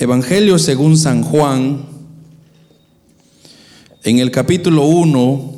[0.00, 1.84] Evangelio según San Juan,
[4.02, 5.54] en el capítulo 1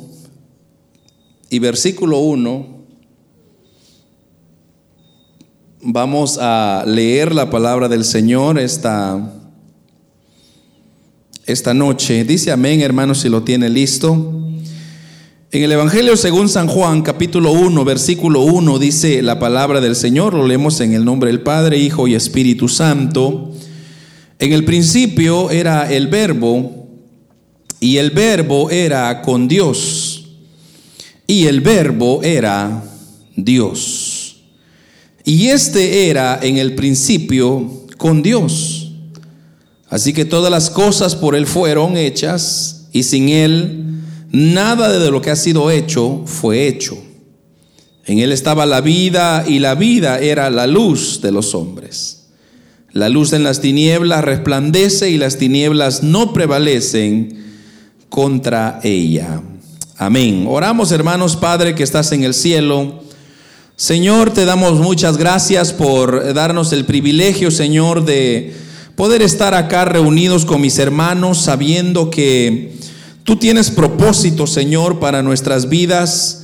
[1.49, 2.67] y versículo 1,
[5.83, 9.33] vamos a leer la palabra del Señor esta,
[11.45, 12.25] esta noche.
[12.25, 14.11] Dice amén, hermanos, si lo tiene listo.
[15.51, 20.33] En el Evangelio según San Juan, capítulo 1, versículo 1, dice la palabra del Señor,
[20.33, 23.52] lo leemos en el nombre del Padre, Hijo y Espíritu Santo.
[24.43, 26.89] En el principio era el verbo
[27.79, 30.25] y el verbo era con Dios
[31.25, 32.83] y el verbo era
[33.37, 34.41] Dios.
[35.23, 38.91] Y este era en el principio con Dios.
[39.87, 45.21] Así que todas las cosas por Él fueron hechas y sin Él nada de lo
[45.21, 46.97] que ha sido hecho fue hecho.
[48.05, 52.22] En Él estaba la vida y la vida era la luz de los hombres.
[52.93, 57.43] La luz en las tinieblas resplandece y las tinieblas no prevalecen
[58.07, 59.41] contra ella.
[59.97, 60.45] Amén.
[60.47, 63.01] Oramos hermanos, Padre que estás en el cielo.
[63.75, 68.53] Señor, te damos muchas gracias por darnos el privilegio, Señor, de
[68.95, 72.75] poder estar acá reunidos con mis hermanos, sabiendo que
[73.23, 76.43] tú tienes propósito, Señor, para nuestras vidas.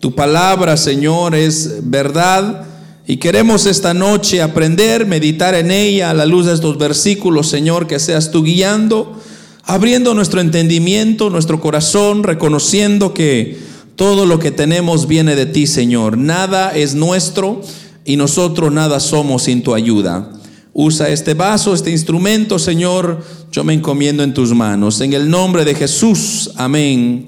[0.00, 2.69] Tu palabra, Señor, es verdad
[3.10, 7.88] y queremos esta noche aprender, meditar en ella a la luz de estos versículos, Señor,
[7.88, 9.20] que seas tú guiando,
[9.64, 13.58] abriendo nuestro entendimiento, nuestro corazón, reconociendo que
[13.96, 16.18] todo lo que tenemos viene de ti, Señor.
[16.18, 17.62] Nada es nuestro
[18.04, 20.30] y nosotros nada somos sin tu ayuda.
[20.72, 23.24] Usa este vaso, este instrumento, Señor.
[23.50, 25.00] Yo me encomiendo en tus manos.
[25.00, 26.52] En el nombre de Jesús.
[26.54, 27.26] Amén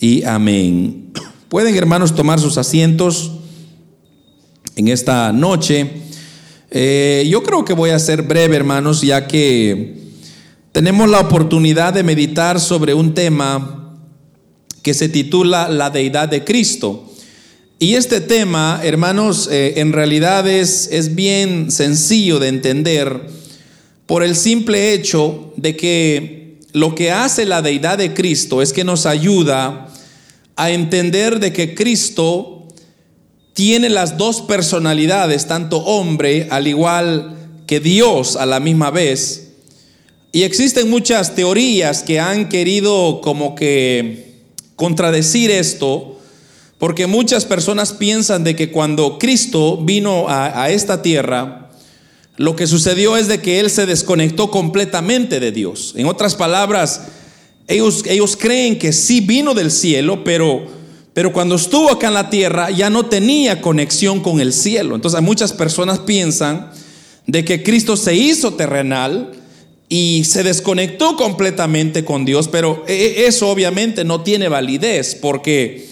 [0.00, 1.12] y amén.
[1.48, 3.37] Pueden, hermanos, tomar sus asientos
[4.78, 5.90] en esta noche.
[6.70, 9.96] Eh, yo creo que voy a ser breve, hermanos, ya que
[10.70, 13.98] tenemos la oportunidad de meditar sobre un tema
[14.82, 17.10] que se titula La deidad de Cristo.
[17.80, 23.26] Y este tema, hermanos, eh, en realidad es, es bien sencillo de entender
[24.06, 28.84] por el simple hecho de que lo que hace la deidad de Cristo es que
[28.84, 29.88] nos ayuda
[30.54, 32.57] a entender de que Cristo
[33.58, 37.34] tiene las dos personalidades, tanto hombre al igual
[37.66, 39.48] que Dios a la misma vez.
[40.30, 44.42] Y existen muchas teorías que han querido como que
[44.76, 46.20] contradecir esto,
[46.78, 51.68] porque muchas personas piensan de que cuando Cristo vino a, esta tierra,
[52.36, 55.94] lo que sucedió es de que Él se desconectó completamente de Dios.
[55.96, 57.08] En otras palabras,
[57.66, 60.77] ellos, ellos creen que sí vino del cielo, pero
[61.14, 64.94] pero cuando estuvo acá en la tierra ya no tenía conexión con el cielo.
[64.94, 66.70] Entonces muchas personas piensan
[67.26, 69.32] de que Cristo se hizo terrenal
[69.88, 75.88] y se desconectó completamente con Dios, pero e, e, eso obviamente no tiene validez porque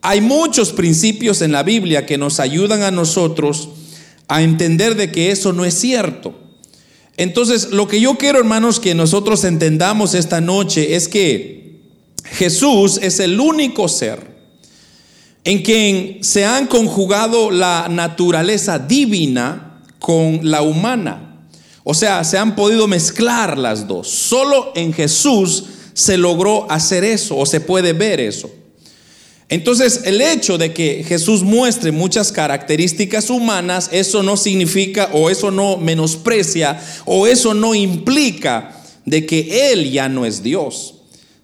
[0.00, 3.68] hay muchos principios en la Biblia que nos ayudan a nosotros
[4.28, 6.34] a entender de que eso no es cierto.
[7.16, 11.80] Entonces, lo que yo quiero, hermanos, que nosotros entendamos esta noche es que
[12.24, 14.33] Jesús es el único ser
[15.44, 21.36] en quien se han conjugado la naturaleza divina con la humana.
[21.84, 24.08] O sea, se han podido mezclar las dos.
[24.08, 28.50] Solo en Jesús se logró hacer eso o se puede ver eso.
[29.50, 35.50] Entonces, el hecho de que Jesús muestre muchas características humanas, eso no significa o eso
[35.50, 40.94] no menosprecia o eso no implica de que Él ya no es Dios,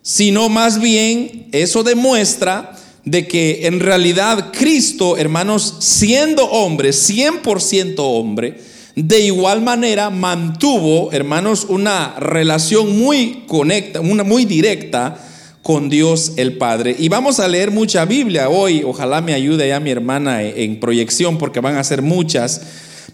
[0.01, 2.75] sino más bien eso demuestra
[3.05, 8.61] de que en realidad Cristo, hermanos, siendo hombre, 100% hombre,
[8.97, 15.17] de igual manera mantuvo, hermanos, una relación muy conecta, una muy directa
[15.63, 16.97] con Dios el Padre.
[16.99, 21.39] Y vamos a leer mucha Biblia hoy, ojalá me ayude ya mi hermana en proyección
[21.39, 22.63] porque van a ser muchas.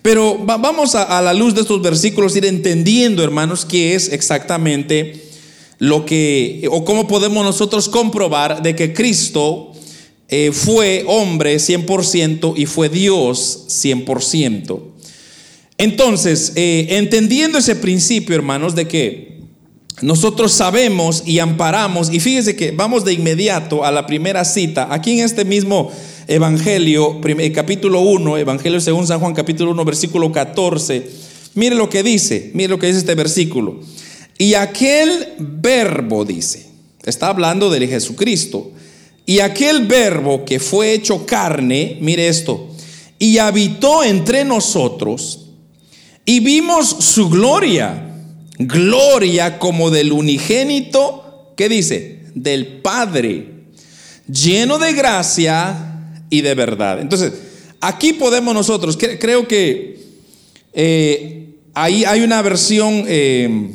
[0.02, 5.24] Pero vamos a, la luz de estos versículos ir entendiendo, hermanos, qué es exactamente
[5.78, 9.72] lo que, o cómo podemos nosotros comprobar de que Cristo
[10.28, 14.80] eh, fue hombre 100% y fue Dios 100%.
[15.78, 19.36] Entonces, eh, entendiendo ese principio, hermanos, de que
[20.02, 25.18] nosotros sabemos y amparamos, y fíjese que vamos de inmediato a la primera cita, aquí
[25.18, 25.92] en este mismo
[26.26, 31.08] Evangelio, eh, capítulo 1, Evangelio según San Juan, capítulo 1, versículo 14,
[31.54, 33.80] mire lo que dice, mire lo que dice este versículo.
[34.38, 36.66] Y aquel verbo dice,
[37.04, 38.72] está hablando de Jesucristo,
[39.26, 42.68] y aquel verbo que fue hecho carne, mire esto,
[43.18, 45.48] y habitó entre nosotros,
[46.24, 48.14] y vimos su gloria,
[48.58, 52.22] gloria como del unigénito, ¿qué dice?
[52.34, 53.64] Del Padre,
[54.30, 57.00] lleno de gracia y de verdad.
[57.00, 57.32] Entonces,
[57.80, 60.00] aquí podemos nosotros, creo que
[60.72, 63.70] eh, ahí hay una versión, eh,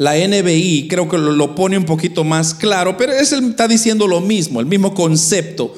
[0.00, 4.22] la NBI, creo que lo, pone un poquito más claro, pero es está diciendo lo
[4.22, 5.74] mismo, el mismo concepto.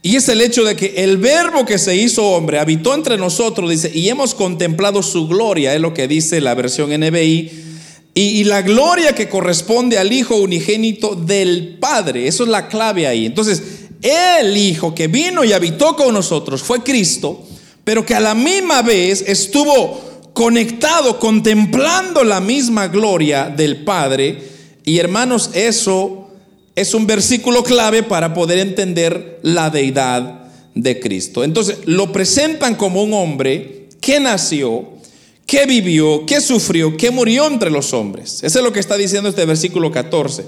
[0.00, 3.68] Y es el hecho de que el verbo que se hizo hombre habitó entre nosotros,
[3.68, 7.50] dice, y hemos contemplado su gloria, es lo que dice la versión NBI,
[8.14, 13.06] y, y, la gloria que corresponde al Hijo unigénito del Padre, eso es la clave
[13.06, 13.26] ahí.
[13.26, 13.62] Entonces,
[14.00, 17.46] el Hijo que vino y habitó con nosotros fue Cristo,
[17.84, 20.07] pero que a la misma vez estuvo
[20.38, 24.40] conectado, contemplando la misma gloria del Padre.
[24.84, 26.28] Y hermanos, eso
[26.76, 30.44] es un versículo clave para poder entender la deidad
[30.76, 31.42] de Cristo.
[31.42, 34.86] Entonces, lo presentan como un hombre que nació,
[35.44, 38.44] que vivió, que sufrió, que murió entre los hombres.
[38.44, 40.44] Eso es lo que está diciendo este versículo 14.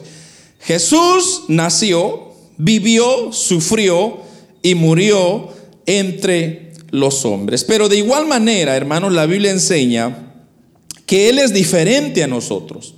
[0.61, 4.19] Jesús nació, vivió, sufrió
[4.63, 5.49] y murió
[5.85, 7.65] entre los hombres.
[7.65, 10.33] Pero de igual manera, hermanos, la Biblia enseña
[11.07, 12.95] que Él es diferente a nosotros.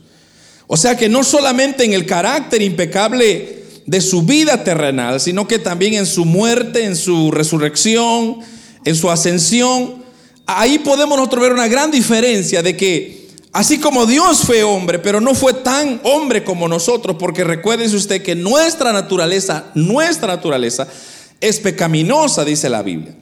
[0.66, 5.58] O sea que no solamente en el carácter impecable de su vida terrenal, sino que
[5.58, 8.38] también en su muerte, en su resurrección,
[8.84, 10.02] en su ascensión.
[10.46, 15.20] Ahí podemos nosotros ver una gran diferencia de que así como Dios fue hombre, pero
[15.20, 20.88] no fue tan hombre como nosotros, porque recuérdese usted que nuestra naturaleza, nuestra naturaleza
[21.40, 23.14] es pecaminosa, dice la Biblia.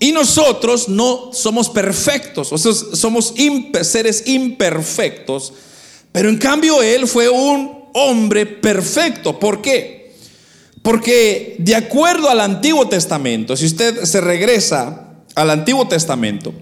[0.00, 3.34] Y nosotros no somos perfectos, o sea, somos
[3.82, 5.52] seres imperfectos
[6.12, 9.38] pero en cambio él fue un hombre perfecto.
[9.38, 10.14] ¿Por qué?
[10.82, 16.52] Porque de acuerdo al Antiguo Testamento, si usted se regresa al Antiguo Testamento,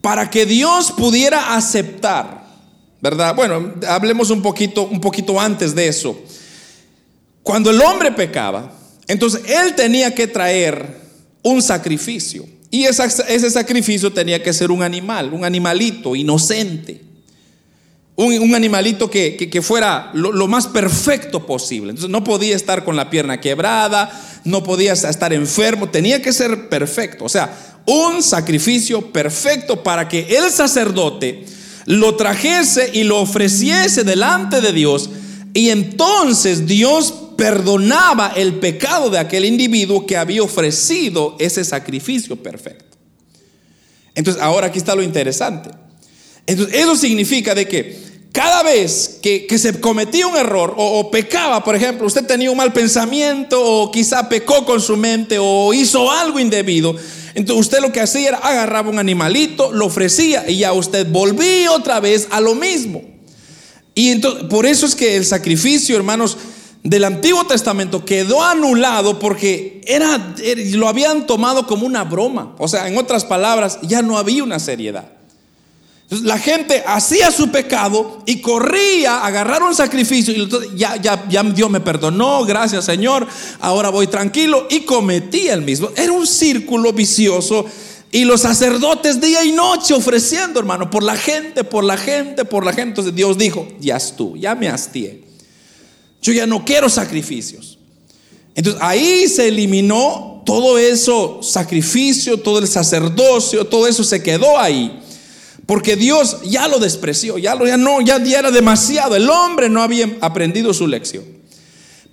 [0.00, 2.44] para que Dios pudiera aceptar,
[3.00, 3.34] ¿verdad?
[3.34, 6.18] Bueno, hablemos un poquito, un poquito antes de eso.
[7.42, 8.72] Cuando el hombre pecaba,
[9.06, 11.02] entonces él tenía que traer
[11.42, 12.46] un sacrificio.
[12.72, 17.02] Y ese sacrificio tenía que ser un animal, un animalito inocente.
[18.16, 21.90] Un, animalito que, fuera lo, más perfecto posible.
[21.90, 24.10] Entonces no podía estar con la pierna quebrada,
[24.44, 27.26] no podía estar enfermo, tenía que ser perfecto.
[27.26, 27.54] O sea,
[27.84, 31.44] un sacrificio perfecto para que el sacerdote
[31.84, 35.10] lo trajese y lo ofreciese delante de Dios.
[35.52, 42.96] Y entonces Dios perdonaba el pecado de aquel individuo que había ofrecido ese sacrificio perfecto.
[44.14, 45.70] Entonces ahora aquí está lo interesante.
[46.46, 51.76] Entonces, eso significa de que cada vez que, se cometía un error o, pecaba, por
[51.76, 56.40] ejemplo, usted tenía un mal pensamiento o quizá pecó con su mente o hizo algo
[56.40, 56.96] indebido,
[57.34, 61.72] entonces usted lo que hacía era agarraba un animalito, lo ofrecía y ya usted volvía
[61.72, 63.02] otra vez a lo mismo.
[63.94, 66.38] Y entonces, por eso es que el sacrificio, hermanos,
[66.82, 70.34] del Antiguo Testamento quedó anulado porque era,
[70.72, 72.54] lo habían tomado como una broma.
[72.58, 75.22] O sea, en otras palabras, ya no había una seriedad
[76.20, 81.42] la gente hacía su pecado y corría a agarrar un sacrificio y ya, ya, ya
[81.42, 83.26] Dios me perdonó, gracias Señor,
[83.60, 85.90] ahora voy tranquilo y cometía el mismo.
[85.96, 87.64] Era un círculo vicioso
[88.10, 92.66] y los sacerdotes día y noche ofreciendo, hermano, por la gente, por la gente, por
[92.66, 92.90] la gente.
[92.90, 95.21] Entonces Dios dijo, ya estuvo, ya me hastié.
[96.22, 97.78] Yo ya no quiero sacrificios.
[98.54, 105.00] Entonces ahí se eliminó todo eso, sacrificio, todo el sacerdocio, todo eso se quedó ahí.
[105.66, 109.16] Porque Dios ya lo despreció, ya, lo, ya no, ya, era demasiado.
[109.16, 111.24] El hombre no había aprendido su lección.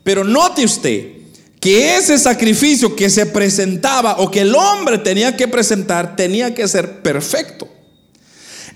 [0.03, 1.19] Pero note usted
[1.59, 6.67] que ese sacrificio que se presentaba o que el hombre tenía que presentar tenía que
[6.67, 7.67] ser perfecto.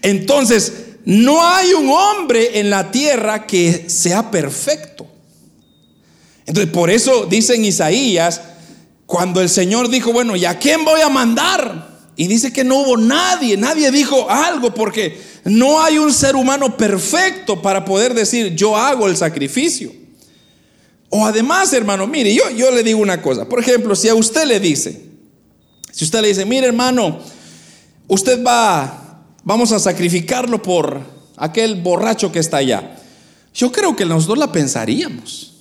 [0.02, 0.74] Entonces,
[1.06, 5.08] no hay un hombre en la tierra que sea perfecto.
[6.46, 8.42] Entonces, por eso dice en Isaías,
[9.06, 11.94] cuando el Señor dijo, bueno, ¿y a quién voy a mandar?
[12.16, 16.78] Y dice que no hubo nadie, nadie dijo algo porque no hay un ser humano
[16.78, 19.92] perfecto para poder decir yo hago el sacrificio.
[21.10, 23.48] O además, hermano, mire, yo, yo le digo una cosa.
[23.48, 25.02] Por ejemplo, si a usted le dice,
[25.92, 27.20] si usted le dice, mire hermano,
[28.08, 31.02] usted va, vamos a sacrificarlo por
[31.38, 32.98] aquel borracho que está allá.
[33.54, 35.53] Yo creo que nosotros la pensaríamos.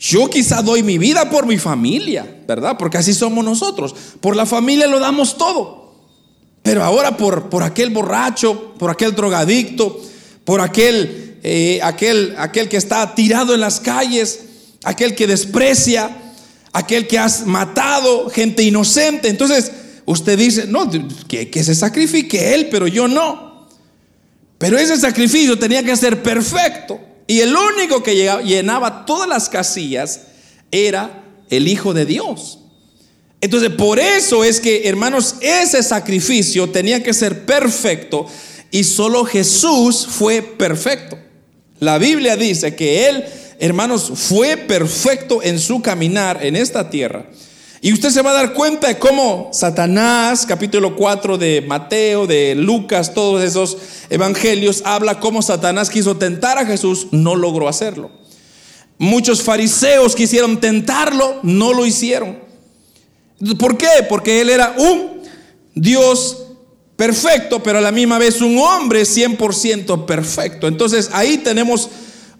[0.00, 2.76] Yo quizá doy mi vida por mi familia, ¿verdad?
[2.78, 3.94] Porque así somos nosotros.
[4.20, 5.92] Por la familia lo damos todo.
[6.62, 10.00] Pero ahora por, por aquel borracho, por aquel drogadicto,
[10.46, 14.40] por aquel, eh, aquel, aquel que está tirado en las calles,
[14.84, 16.32] aquel que desprecia,
[16.72, 19.28] aquel que has matado, gente inocente.
[19.28, 19.70] Entonces
[20.06, 20.90] usted dice, no,
[21.28, 23.68] que, que se sacrifique él, pero yo no.
[24.56, 27.09] Pero ese sacrificio tenía que ser perfecto.
[27.30, 30.22] Y el único que llenaba todas las casillas
[30.72, 32.58] era el Hijo de Dios.
[33.40, 38.26] Entonces, por eso es que, hermanos, ese sacrificio tenía que ser perfecto
[38.72, 41.20] y solo Jesús fue perfecto.
[41.78, 43.24] La Biblia dice que Él,
[43.60, 47.26] hermanos, fue perfecto en su caminar en esta tierra.
[47.82, 52.54] Y usted se va a dar cuenta de cómo Satanás, capítulo 4 de Mateo, de
[52.54, 53.78] Lucas, todos esos
[54.10, 58.10] evangelios, habla cómo Satanás quiso tentar a Jesús, no logró hacerlo.
[58.98, 62.38] Muchos fariseos quisieron tentarlo, no lo hicieron.
[63.58, 64.04] ¿Por qué?
[64.06, 65.22] Porque él era un
[65.74, 66.36] Dios
[66.96, 70.68] perfecto, pero a la misma vez un hombre 100% perfecto.
[70.68, 71.88] Entonces ahí tenemos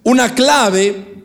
[0.02, 1.19] una clave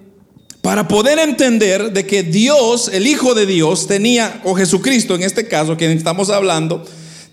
[0.65, 5.48] para poder entender de que Dios, el Hijo de Dios, tenía, o Jesucristo en este
[5.48, 6.84] caso, quien estamos hablando,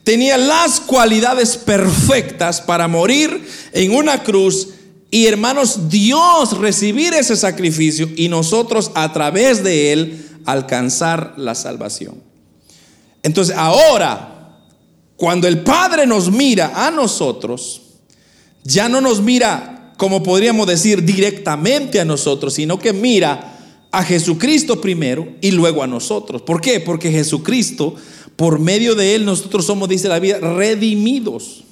[0.04, 4.68] tenía las cualidades perfectas para morir en una cruz
[5.10, 12.22] y hermanos, Dios recibir ese sacrificio y nosotros a través de él alcanzar la salvación.
[13.22, 14.58] Entonces ahora,
[15.16, 17.80] cuando el Padre nos mira a nosotros,
[18.62, 23.56] ya no nos mira como podríamos decir, directamente a nosotros, sino que mira
[23.92, 26.42] a Jesucristo primero y luego a nosotros.
[26.42, 26.80] ¿Por qué?
[26.80, 27.94] Porque Jesucristo,
[28.35, 31.62] por medio de Él, nosotros somos, dice la vida, redimidos.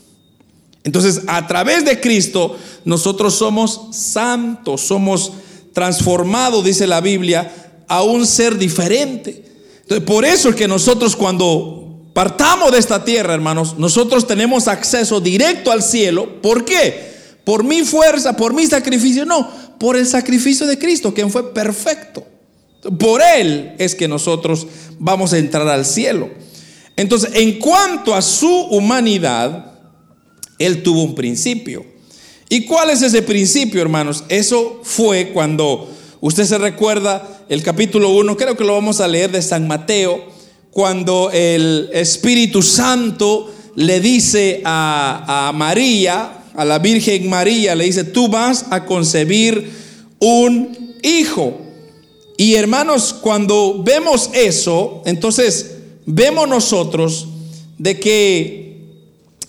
[0.85, 5.33] Entonces, a través de Cristo, nosotros somos santos, somos
[5.73, 7.53] transformados, dice la Biblia,
[7.89, 9.45] a un ser diferente.
[9.83, 15.21] Entonces, por eso es que nosotros cuando partamos de esta tierra, hermanos, nosotros tenemos acceso
[15.21, 16.41] directo al cielo.
[16.41, 17.11] ¿Por qué?
[17.45, 22.25] Por mi fuerza, por mi sacrificio, no, por el sacrificio de Cristo, quien fue perfecto.
[22.99, 24.67] Por Él es que nosotros
[24.99, 26.31] vamos a entrar al cielo.
[26.97, 29.73] Entonces, en cuanto a su humanidad,
[30.59, 31.85] Él tuvo un principio.
[32.49, 34.25] ¿Y cuál es ese principio, hermanos?
[34.29, 35.89] Eso fue cuando
[36.21, 40.25] usted se recuerda el capítulo 1, creo que lo vamos a leer de San Mateo,
[40.71, 48.05] cuando el Espíritu Santo le dice a, a María, a la Virgen María, le dice,
[48.05, 49.71] tú vas a concebir
[50.19, 51.59] un hijo.
[52.37, 57.29] Y hermanos, cuando vemos eso, entonces vemos nosotros
[57.79, 58.77] de que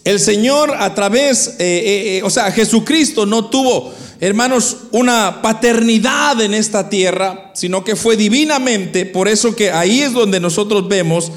[0.06, 3.92] el Señor a través, eh, eh, eh, o sea, Jesucristo no tuvo,
[4.22, 10.14] hermanos, una paternidad en esta tierra, sino que fue divinamente, por eso que ahí es
[10.14, 11.30] donde nosotros vemos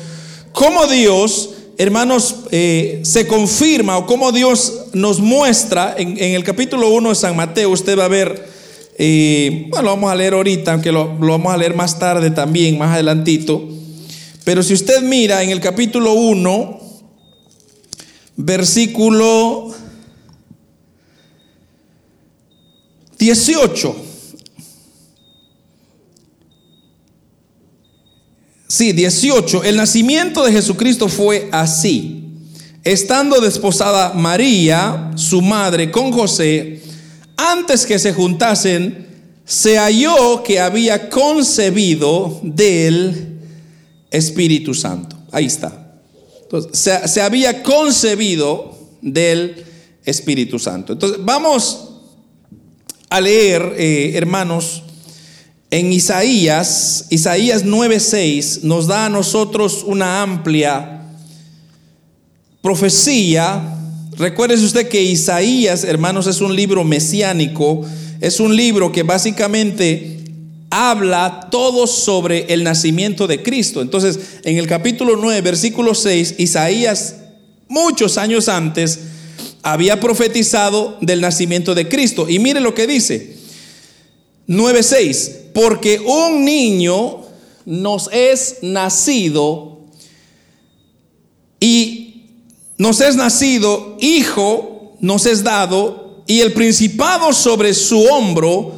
[0.52, 7.08] cómo Dios hermanos, eh, se confirma o como Dios nos muestra en, el capítulo 1
[7.08, 8.48] de San Mateo, usted va a ver,
[8.98, 12.30] eh, bueno, lo vamos a leer ahorita, aunque lo, lo, vamos a leer más tarde
[12.30, 13.68] también, más adelantito.
[14.44, 16.80] Pero si usted mira en el capítulo 1,
[18.36, 19.74] versículo
[23.18, 24.13] 18.
[28.74, 29.62] Sí, 18.
[29.62, 32.24] El nacimiento de Jesucristo fue así.
[32.82, 36.82] Estando desposada María, su madre, con José,
[37.36, 39.06] antes que se juntasen,
[39.44, 43.38] se halló que había concebido del
[44.10, 45.16] Espíritu Santo.
[45.30, 46.00] Ahí está.
[46.42, 49.66] Entonces, se, había concebido del
[50.04, 50.94] Espíritu Santo.
[50.94, 51.90] Entonces, vamos
[53.08, 54.82] a leer, eh, hermanos,
[55.74, 61.02] en Isaías, Isaías 9:6 nos da a nosotros una amplia
[62.62, 63.76] profecía.
[64.16, 67.84] Recuérdese usted que Isaías, hermanos, es un libro mesiánico,
[68.20, 70.20] es un libro que básicamente
[70.70, 73.82] habla todo sobre el nacimiento de Cristo.
[73.82, 77.16] Entonces, en el capítulo 9, versículo 6, Isaías,
[77.66, 79.00] muchos años antes,
[79.64, 82.28] había profetizado del nacimiento de Cristo.
[82.28, 83.33] Y mire lo que dice.
[84.46, 87.22] 9:6 porque un niño
[87.64, 89.78] nos es nacido
[91.60, 92.26] y
[92.76, 98.72] nos es nacido, hijo nos es dado, y el principado sobre su hombro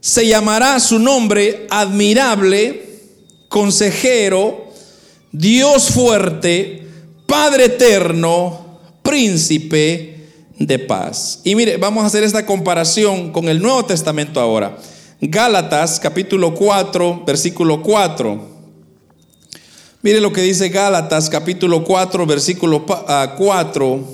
[0.00, 3.00] se llamará su nombre admirable,
[3.48, 4.68] consejero,
[5.32, 6.86] Dios fuerte,
[7.26, 10.26] Padre eterno, príncipe
[10.58, 11.40] de paz.
[11.44, 14.76] Y mire, vamos a hacer esta comparación con el Nuevo Testamento ahora.
[15.22, 18.48] Gálatas capítulo 4, versículo 4.
[20.00, 24.04] Mire lo que dice Gálatas capítulo 4, versículo 4.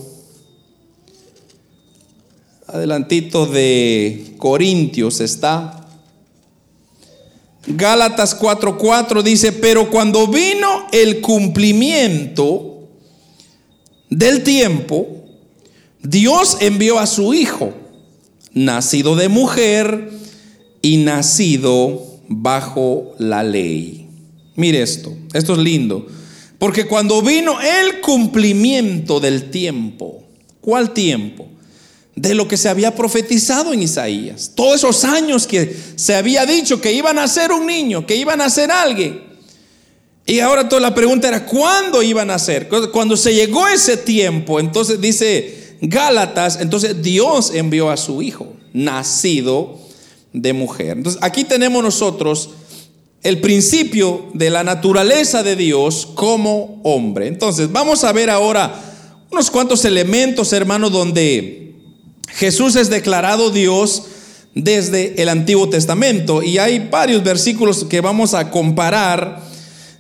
[2.67, 5.87] Adelantito de Corintios está.
[7.69, 12.89] Gálatas 4:4 dice, pero cuando vino el cumplimiento
[14.11, 15.07] del tiempo,
[16.03, 17.73] Dios envió a su Hijo,
[18.53, 20.26] nacido de mujer
[20.87, 24.07] y nacido bajo la ley.
[24.55, 26.07] Mire esto, esto es lindo.
[26.61, 30.23] Porque cuando vino el cumplimiento del tiempo,
[30.61, 31.49] ¿cuál tiempo?
[32.15, 34.53] De lo que se había profetizado en Isaías.
[34.55, 38.41] Todos esos años que se había dicho que iban a ser un niño, que iban
[38.41, 39.25] a ser alguien.
[40.25, 42.69] Y ahora toda la pregunta era, ¿cuándo iban a ser?
[42.93, 49.85] Cuando se llegó ese tiempo, entonces dice Gálatas, entonces Dios envió a su Hijo, nacido
[50.37, 50.99] de mujer.
[50.99, 52.51] Entonces aquí tenemos nosotros
[53.23, 57.27] el principio de la naturaleza de Dios como hombre.
[57.27, 58.73] Entonces, vamos a ver ahora
[59.33, 61.75] unos cuantos elementos, hermanos, donde
[62.29, 64.05] Jesús es declarado Dios
[64.55, 66.43] desde el Antiguo Testamento.
[66.43, 69.43] Y hay varios versículos que vamos a comparar.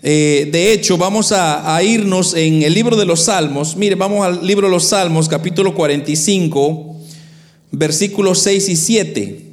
[0.02, 3.74] Eh, de hecho, vamos a, a, irnos en el libro de los Salmos.
[3.76, 6.94] Mire, vamos al libro de los Salmos, capítulo 45,
[7.72, 9.45] versículos 6 y 7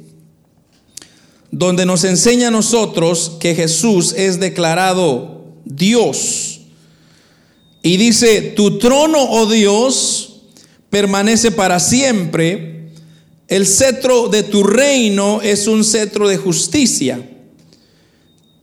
[1.56, 6.62] donde nos enseña a nosotros que Jesús es declarado Dios.
[7.80, 10.40] Y dice, tu trono, oh Dios,
[10.90, 12.90] permanece para siempre.
[13.46, 17.30] El cetro de tu reino es un cetro de justicia.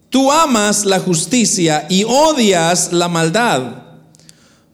[0.10, 3.84] Tú amas la justicia y odias la maldad.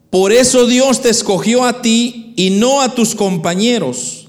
[0.09, 4.26] Por eso Dios te escogió a ti y no a tus compañeros.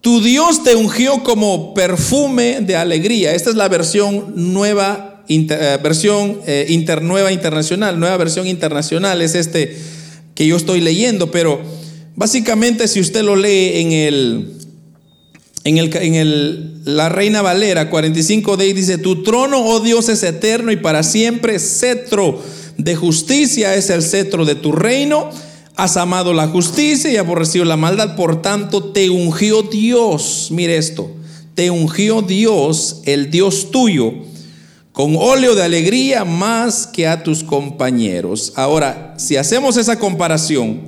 [0.00, 3.34] Tu Dios te ungió como perfume de alegría.
[3.34, 8.00] Esta es la versión nueva, eh, versión eh, inter, nueva internacional.
[8.00, 9.76] Nueva versión internacional es este
[10.34, 11.60] que yo estoy leyendo, pero
[12.16, 14.54] básicamente si usted lo lee en el,
[15.64, 20.76] en el, la Reina Valera 45 de dice, tu trono, oh Dios, es eterno y
[20.76, 22.42] para siempre, cetro
[22.78, 25.28] de justicia es el cetro de tu reino
[25.80, 30.48] Has amado la justicia y aborrecido la maldad, por tanto te ungió Dios.
[30.50, 31.10] Mire esto,
[31.54, 34.12] te ungió Dios, el Dios tuyo,
[34.92, 38.52] con óleo de alegría más que a tus compañeros.
[38.56, 40.82] Ahora, si hacemos esa comparación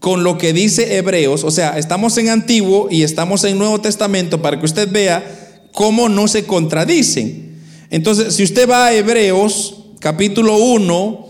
[0.00, 4.42] con lo que dice Hebreos, o sea, estamos en Antiguo y estamos en Nuevo Testamento
[4.42, 7.60] para que usted vea cómo no se contradicen.
[7.90, 11.26] Entonces, si usted va a Hebreos capítulo 1,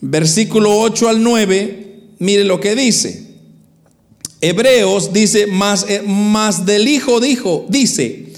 [0.00, 1.89] versículo 8 al 9,
[2.20, 3.28] Mire lo que dice.
[4.42, 8.32] Hebreos dice, más, eh, más del Hijo dijo, dice,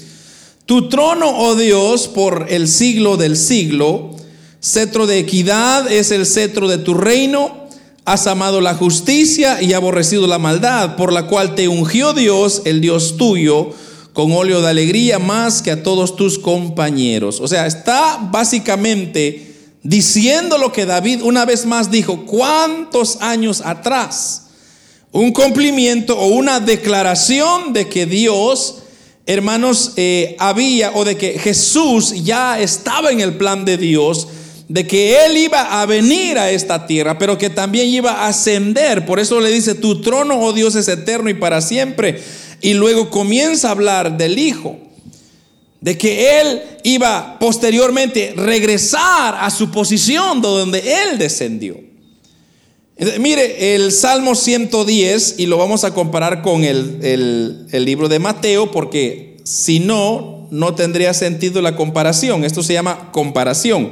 [0.65, 4.15] tu trono, oh Dios, por el siglo del siglo,
[4.61, 7.67] cetro de equidad es el cetro de tu reino,
[8.05, 12.79] has amado la justicia y aborrecido la maldad, por la cual te ungió Dios, el
[12.79, 13.71] Dios tuyo,
[14.13, 17.41] con óleo de alegría más que a todos tus compañeros.
[17.41, 19.52] O sea, está básicamente
[19.83, 24.45] diciendo lo que David una vez más dijo, ¿cuántos años atrás?
[25.11, 28.79] Un cumplimiento o una declaración de que Dios,
[29.25, 34.27] hermanos, eh, había o de que Jesús ya estaba en el plan de Dios,
[34.69, 39.05] de que Él iba a venir a esta tierra, pero que también iba a ascender.
[39.05, 42.23] Por eso le dice, tu trono, oh Dios, es eterno y para siempre.
[42.61, 44.79] Y luego comienza a hablar del Hijo
[45.83, 51.77] de que él iba posteriormente regresar a su posición de donde él descendió.
[53.19, 58.71] Mire, el Salmo 110, y lo vamos a comparar con el, el libro de Mateo,
[58.71, 62.45] porque si no, no tendría sentido la comparación.
[62.45, 63.91] Esto se llama comparación.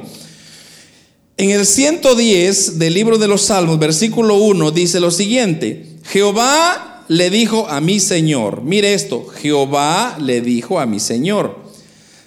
[1.36, 7.30] En el 110 del libro de los Salmos, versículo 1, dice lo siguiente, Jehová le
[7.30, 11.61] dijo a mi Señor, mire esto, Jehová le dijo a mi Señor,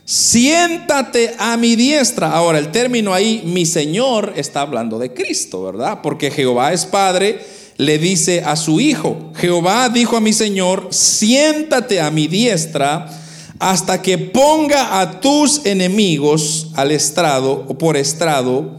[0.04, 2.30] siéntate a mi diestra.
[2.32, 6.00] Ahora, el término ahí, mi Señor, está hablando de Cristo, ¿verdad?
[6.02, 7.40] Porque Jehová es Padre,
[7.76, 13.10] le dice a su Hijo, Jehová dijo a mi Señor, siéntate a mi diestra
[13.58, 18.78] hasta que ponga a tus enemigos al estrado o por estrado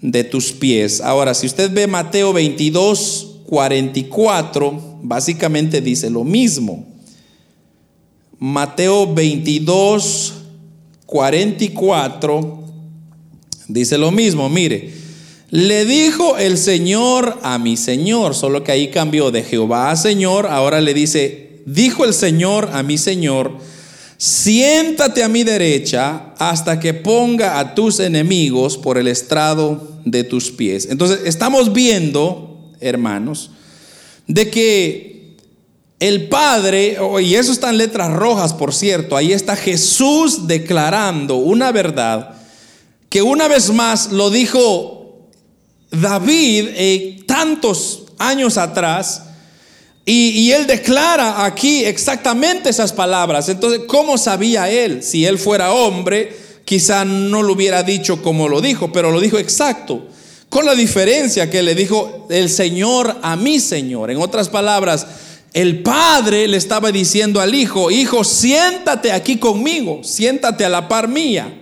[0.00, 1.00] de tus pies.
[1.00, 6.86] Ahora, si usted ve Mateo 22, 44, básicamente dice lo mismo.
[8.38, 10.41] Mateo 22,
[11.12, 12.64] 44
[13.68, 14.94] dice lo mismo, mire,
[15.50, 20.46] le dijo el Señor a mi Señor, solo que ahí cambió de Jehová a Señor,
[20.46, 23.58] ahora le dice, dijo el Señor a mi Señor,
[24.16, 30.50] siéntate a mi derecha hasta que ponga a tus enemigos por el estrado de tus
[30.50, 30.88] pies.
[30.90, 33.50] Entonces, estamos viendo, hermanos,
[34.26, 35.11] de que
[36.02, 41.70] el Padre, y eso está en letras rojas, por cierto, ahí está Jesús declarando una
[41.70, 42.34] verdad
[43.08, 45.28] que una vez más lo dijo
[45.92, 49.22] David eh, tantos años atrás,
[50.04, 53.48] Y, él declara aquí exactamente esas palabras.
[53.48, 55.04] Entonces, ¿cómo sabía él?
[55.04, 59.38] Si él fuera hombre, quizá no lo hubiera dicho como lo dijo, pero lo dijo
[59.38, 60.08] exacto.
[60.48, 64.10] Con la diferencia que le dijo el Señor a mi Señor.
[64.10, 65.06] En otras palabras,
[65.52, 71.08] el padre le estaba diciendo al hijo, hijo, siéntate aquí conmigo, siéntate a la par
[71.08, 71.52] mía.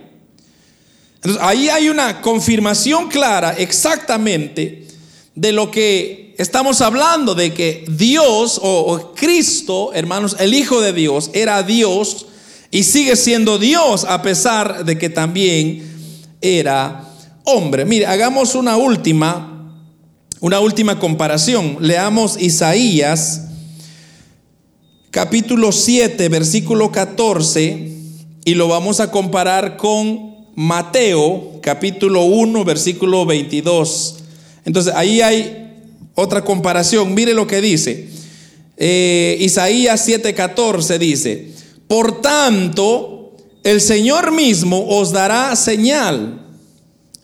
[1.15, 4.87] Entonces, ahí hay una confirmación clara exactamente
[5.35, 11.29] de lo que estamos hablando, de que Dios o, Cristo, hermanos, el Hijo de Dios,
[11.33, 12.27] era Dios
[12.71, 15.83] y sigue siendo Dios a pesar de que también
[16.39, 17.09] era
[17.43, 17.83] hombre.
[17.83, 19.75] Mire, hagamos una última,
[20.39, 21.77] una última comparación.
[21.81, 23.50] Leamos Isaías
[25.11, 27.91] capítulo 7, versículo 14,
[28.45, 34.15] y lo vamos a comparar con Mateo capítulo 1, versículo 22.
[34.65, 35.69] Entonces ahí hay
[36.15, 37.13] otra comparación.
[37.13, 38.07] Mire lo que dice.
[38.77, 41.49] Eh, Isaías 7:14 dice,
[41.87, 46.41] por tanto, el Señor mismo os dará señal.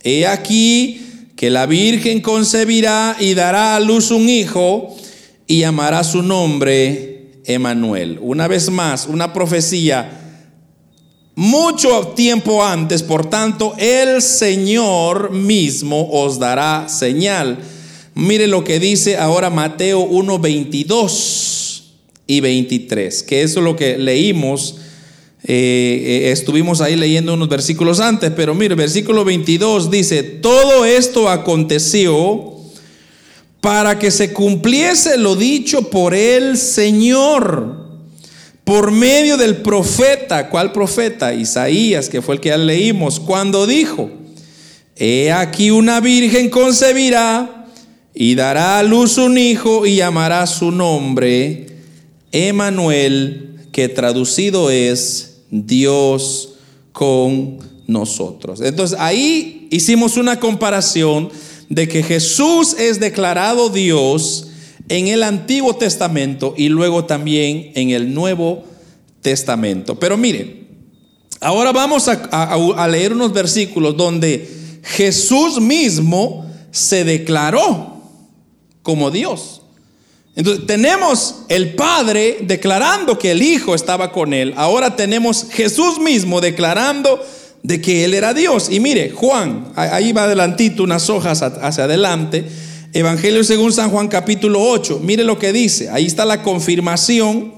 [0.04, 1.02] He aquí
[1.36, 4.95] que la Virgen concebirá y dará a luz un hijo
[5.47, 7.16] y llamará su nombre
[7.47, 8.19] Emanuel.
[8.21, 10.27] Una vez más, una profecía
[11.36, 17.60] mucho tiempo antes, por tanto, el Señor mismo os dará señal.
[18.15, 21.93] Mire lo que dice ahora Mateo 1, 22
[22.25, 24.77] y 23, que eso es lo que leímos.
[25.43, 31.29] Eh, eh, estuvimos ahí leyendo unos versículos antes, pero mire, versículo 22 dice, todo esto
[31.29, 32.57] aconteció
[33.67, 37.86] para que se cumpliese lo dicho por el Señor
[38.63, 41.34] por medio del profeta, ¿cuál profeta?
[41.34, 44.10] Isaías, que fue el que ya leímos, cuando dijo,
[44.95, 47.67] he aquí una virgen concebirá
[48.13, 51.67] y dará a luz un hijo y llamará su nombre
[52.32, 56.53] Emanuel, que traducido es Dios
[56.93, 58.62] con nosotros.
[58.62, 61.30] Entonces ahí hicimos una comparación
[61.69, 64.47] de que Jesús es declarado Dios
[64.89, 68.63] en el Antiguo Testamento y luego también en el Nuevo
[69.21, 69.99] Testamento.
[69.99, 70.67] Pero mire,
[71.41, 78.01] ahora vamos a, leer unos versículos donde Jesús mismo se declaró
[78.82, 79.62] como Dios.
[80.36, 84.53] Entonces tenemos el Padre declarando que el Hijo estaba con él.
[84.56, 87.19] Ahora tenemos Jesús mismo declarando
[87.63, 88.70] de que Él era Dios.
[88.72, 92.46] Y mire, Juan, ahí va adelantito unas hojas hacia adelante.
[92.93, 95.02] Evangelio según San Juan capítulo 8.
[95.04, 95.89] Mire lo que dice.
[95.89, 97.54] Ahí está la confirmación.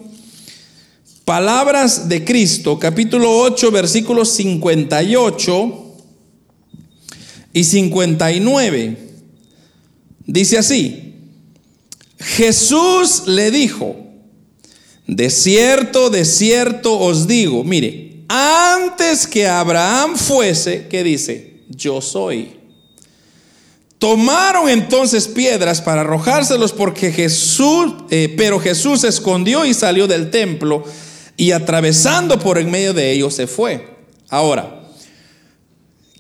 [1.26, 5.96] Palabras de Cristo, capítulo 8, versículos 58
[7.54, 8.98] y 59.
[10.26, 11.14] Dice así.
[12.20, 13.96] Jesús le dijo,
[15.08, 21.64] de cierto, de cierto os digo, mire, antes que Abraham fuese, ¿qué dice?
[21.68, 22.60] Yo soy.
[23.98, 30.30] Tomaron entonces piedras para arrojárselos porque Jesús, eh, pero Jesús se escondió y salió del
[30.30, 30.86] templo
[31.36, 33.98] y atravesando por en medio de ellos se fue.
[34.30, 34.84] Ahora,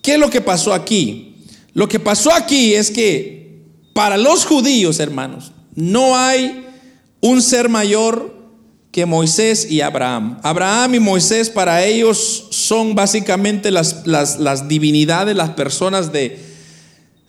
[0.02, 1.46] ¿qué es lo que pasó aquí?
[1.74, 3.62] Lo que pasó aquí es que
[3.94, 6.66] para los judíos, hermanos, no hay
[7.22, 8.39] un ser mayor
[8.92, 10.40] que Moisés y Abraham.
[10.44, 14.04] Abraham y Moisés para ellos son básicamente las,
[14.68, 16.40] divinidades, las personas de,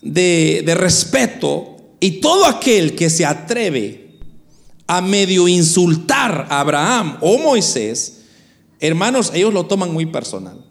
[0.00, 4.18] de, respeto y todo aquel que se atreve
[4.86, 8.22] a medio insultar a Abraham o Moisés,
[8.80, 10.64] hermanos, ellos lo toman muy personal.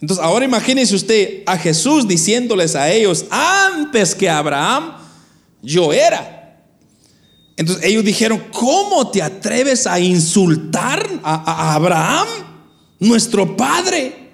[0.00, 4.92] Entonces, ahora imagínense usted a Jesús diciéndoles a ellos, antes que Abraham,
[5.60, 6.37] yo era.
[7.58, 12.28] Entonces ellos dijeron, ¿cómo te atreves a insultar a, Abraham,
[13.00, 14.30] nuestro padre?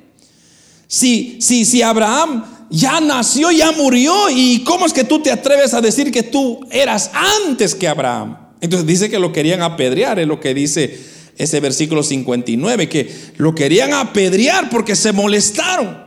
[0.86, 4.28] Si, si, si Abraham ya nació, ya murió.
[4.28, 7.10] ¿Y cómo es que tú te atreves a decir que tú eras
[7.46, 8.36] antes que Abraham?
[8.60, 11.00] Entonces dice que lo querían apedrear, es lo que dice
[11.38, 16.03] ese versículo 59, que lo querían apedrear porque se molestaron.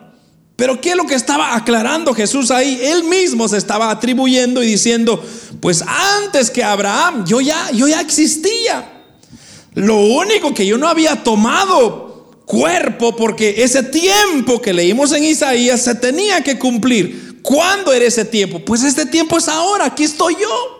[0.58, 2.80] Pero ¿qué es lo que estaba aclarando Jesús ahí?
[2.82, 5.24] Él mismo se estaba atribuyendo y diciendo,
[5.62, 9.04] pues antes que Abraham, yo ya, yo ya existía.
[9.76, 15.84] Lo único que yo no había tomado cuerpo porque ese tiempo que leímos en Isaías
[15.84, 17.39] se tenía que cumplir.
[17.43, 18.60] ¿Cuándo era ese tiempo?
[18.65, 20.77] Pues este tiempo es ahora, aquí estoy yo.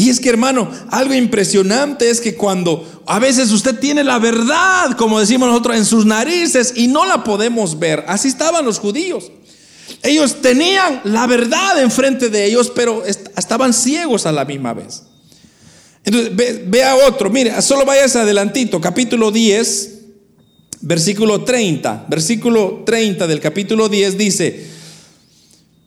[0.00, 4.96] Y es que hermano, algo impresionante es que cuando a veces usted tiene la verdad,
[4.96, 8.06] como decimos nosotros, en sus narices y no la podemos ver.
[8.08, 9.30] Así estaban los judíos.
[10.02, 15.02] Ellos tenían la verdad enfrente de ellos, pero estaban ciegos a la misma vez.
[16.02, 16.32] Entonces,
[16.70, 19.98] vea otro, mire, solo vayas adelantito, capítulo 10,
[20.80, 24.66] versículo 30, versículo 30 del capítulo 10 dice,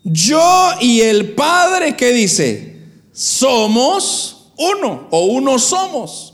[0.03, 2.72] yo y el Padre, ¿qué dice?
[3.13, 6.33] Somos uno o uno somos.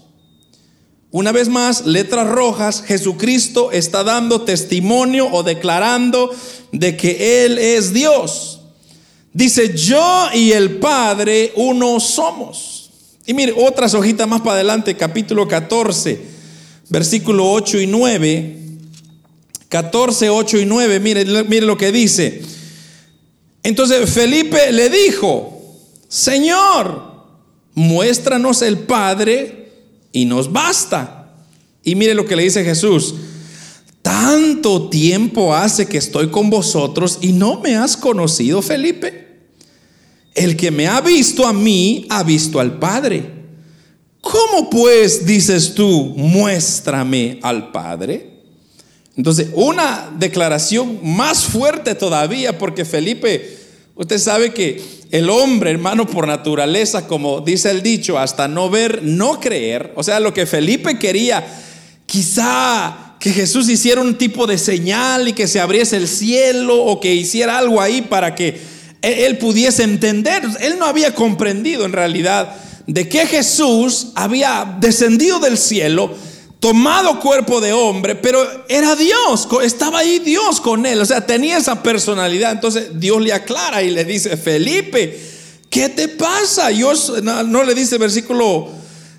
[1.12, 6.30] Una vez más, letras rojas, Jesucristo está dando testimonio o declarando
[6.72, 8.62] de que Él es Dios.
[9.34, 12.92] Dice, yo y el Padre uno somos.
[13.26, 16.22] Y mire, otras hojitas más para adelante, capítulo 14,
[16.90, 18.56] versículo 8 y 9.
[19.68, 22.42] 14, 8 y 9, mire, mire lo que dice.
[23.62, 25.59] Entonces Felipe le dijo,
[26.10, 27.14] Señor,
[27.76, 29.72] muéstranos el Padre
[30.12, 31.36] y nos basta.
[31.84, 33.16] Y mire lo que le dice Jesús.
[34.02, 39.28] Tanto tiempo hace que estoy con vosotros y no me has conocido, Felipe.
[40.34, 43.32] El que me ha visto a mí, ha visto al Padre.
[44.20, 48.42] ¿Cómo pues dices tú, muéstrame al Padre?
[49.16, 53.58] Entonces, una declaración más fuerte todavía, porque Felipe,
[53.96, 59.02] usted sabe que el hombre, hermano, por naturaleza, como dice el dicho, hasta no ver,
[59.04, 59.92] no creer.
[59.96, 61.46] O sea, lo que Felipe quería,
[62.06, 67.00] quizá que Jesús hiciera un tipo de señal y que se abriese el cielo o
[67.00, 68.62] que hiciera algo ahí para que
[69.02, 70.44] él pudiese entender.
[70.62, 76.14] Él no había comprendido en realidad de que Jesús había descendido del cielo
[76.60, 81.58] tomado cuerpo de hombre, pero era Dios, estaba ahí Dios con él, o sea, tenía
[81.58, 82.52] esa personalidad.
[82.52, 85.20] Entonces Dios le aclara y le dice, Felipe,
[85.70, 86.72] ¿qué te pasa?
[86.72, 86.92] Yo
[87.24, 88.68] no, le dice versículo,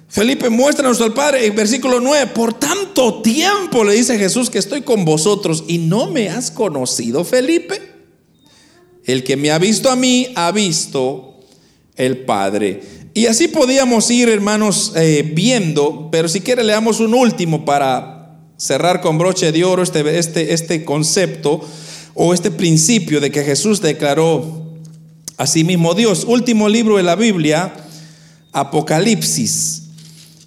[0.09, 4.83] Felipe, muéstranos al Padre, en versículo 9, por tanto tiempo le dice Jesús que estoy
[4.83, 7.81] con vosotros y no me has conocido, Felipe.
[9.05, 11.41] El que me ha visto a mí, ha visto
[11.97, 13.00] el Padre.
[13.21, 19.03] Y así podíamos ir, hermanos, eh, viendo, pero si quiere leamos un último para cerrar
[19.03, 21.61] con broche de oro este, este, este concepto
[22.15, 24.65] o este principio de que Jesús declaró
[25.37, 26.25] a sí mismo Dios.
[26.27, 27.75] Último libro de la Biblia,
[28.53, 29.83] Apocalipsis,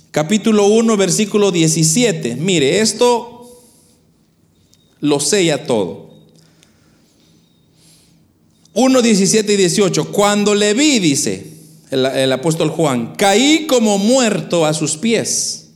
[0.09, 2.37] capítulo 1, versículo 17.
[2.37, 3.55] Mire, esto
[4.99, 6.09] lo sella todo.
[8.73, 10.11] 1, 17 y 18.
[10.11, 11.52] Cuando le vi, dice,
[11.93, 15.71] el, apóstol Juan, caí como muerto a sus pies.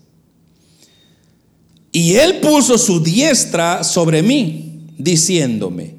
[1.92, 5.96] Y él puso su diestra sobre mí, diciéndome,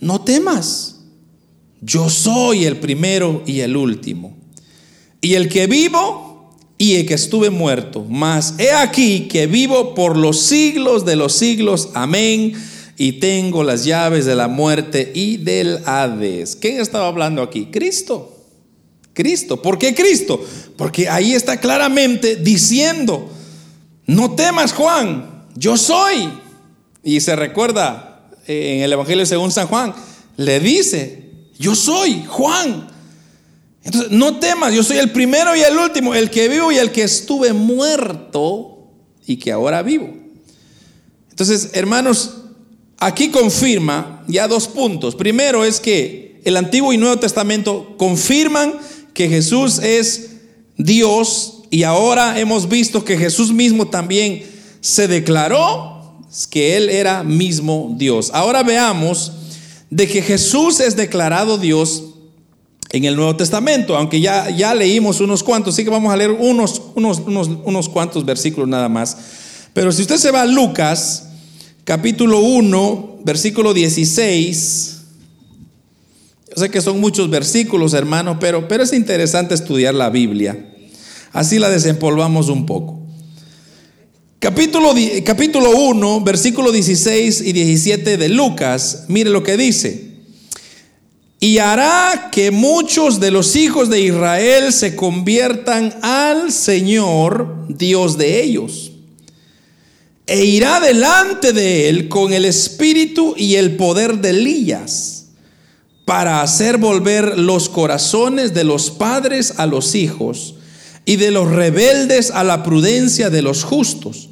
[0.00, 1.00] no temas,
[1.80, 4.36] yo soy el primero y el último,
[5.20, 10.16] y el que vivo y el que estuve muerto, mas he aquí que vivo por
[10.16, 12.52] los siglos de los siglos, amén,
[12.96, 16.56] y tengo las llaves de la muerte y del Hades.
[16.56, 17.66] ¿Quién estaba hablando aquí?
[17.66, 18.33] Cristo.
[19.14, 19.62] Cristo.
[19.62, 20.44] ¿Por qué Cristo?
[20.76, 23.30] Porque ahí está claramente diciendo,
[24.06, 26.28] no temas Juan, yo soy.
[27.02, 29.94] Y se recuerda eh, en el Evangelio según San Juan,
[30.36, 32.88] le dice, yo soy Juan.
[33.84, 36.90] Entonces, no temas, yo soy el primero y el último, el que vivo y el
[36.90, 38.90] que estuve muerto
[39.26, 40.10] y que ahora vivo.
[41.30, 42.36] Entonces, hermanos,
[42.98, 45.14] aquí confirma ya dos puntos.
[45.14, 48.74] Primero es que el Antiguo y Nuevo Testamento confirman
[49.14, 50.30] que Jesús es
[50.76, 54.44] Dios y ahora hemos visto que Jesús mismo también
[54.80, 58.30] se declaró que Él era mismo Dios.
[58.34, 59.32] Ahora veamos
[59.90, 62.04] de que Jesús es declarado Dios
[62.90, 66.30] en el Nuevo Testamento, aunque ya, ya leímos unos cuantos, así que vamos a leer
[66.30, 69.16] unos, unos, unos, unos cuantos versículos nada más.
[69.72, 71.28] Pero si usted se va a Lucas,
[71.84, 74.93] capítulo 1, versículo 16,
[76.56, 80.72] sé que son muchos versículos, hermano, pero, pero es interesante estudiar la Biblia.
[81.32, 83.00] Así la desempolvamos un poco.
[84.38, 90.12] Capítulo, capítulo 1, versículo 16 y 17 de Lucas, mire lo que dice.
[91.40, 98.42] Y hará que muchos de los hijos de Israel se conviertan al Señor, Dios de
[98.42, 98.92] ellos.
[100.26, 105.13] E irá delante de él con el espíritu y el poder de Elías
[106.04, 110.56] para hacer volver los corazones de los padres a los hijos
[111.06, 114.30] y de los rebeldes a la prudencia de los justos,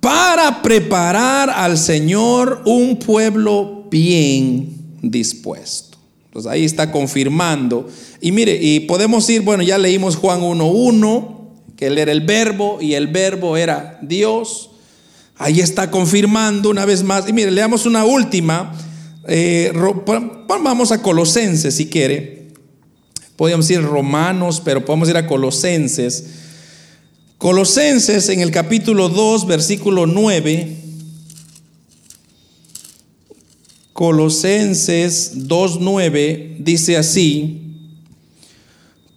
[0.00, 5.98] para preparar al Señor un pueblo bien dispuesto.
[6.26, 7.88] Entonces ahí está confirmando.
[8.20, 11.36] Y mire, y podemos ir, bueno, ya leímos Juan 1.1,
[11.76, 14.70] que él era el verbo y el verbo era Dios.
[15.36, 17.28] Ahí está confirmando una vez más.
[17.28, 18.72] Y mire, leamos una última
[19.32, 19.72] eh,
[20.48, 22.48] vamos a Colosenses si quiere,
[23.36, 26.24] podríamos decir Romanos, pero podemos ir a Colosenses.
[27.38, 30.76] Colosenses en el capítulo 2, versículo 9.
[33.92, 37.60] Colosenses 2.9 dice así,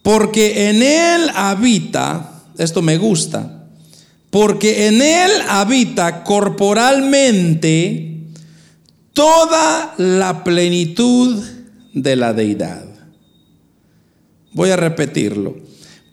[0.04, 3.65] porque en él habita, esto me gusta,
[4.30, 8.12] porque en él habita corporalmente
[9.13, 11.43] toda la plenitud
[11.93, 12.86] de la deidad.
[14.52, 15.56] Voy a repetirlo.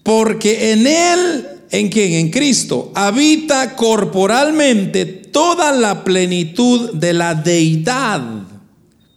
[0.03, 2.13] Porque en Él, ¿en quién?
[2.13, 8.23] En Cristo, habita corporalmente toda la plenitud de la deidad.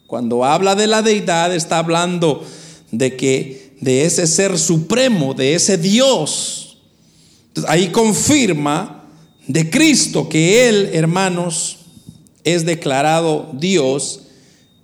[0.08, 2.46] Cuando habla de la deidad está hablando
[2.91, 6.78] de que de ese ser supremo, de ese Dios.
[7.67, 9.06] ahí confirma
[9.48, 11.83] de Cristo que Él, hermanos,
[12.43, 14.21] es declarado Dios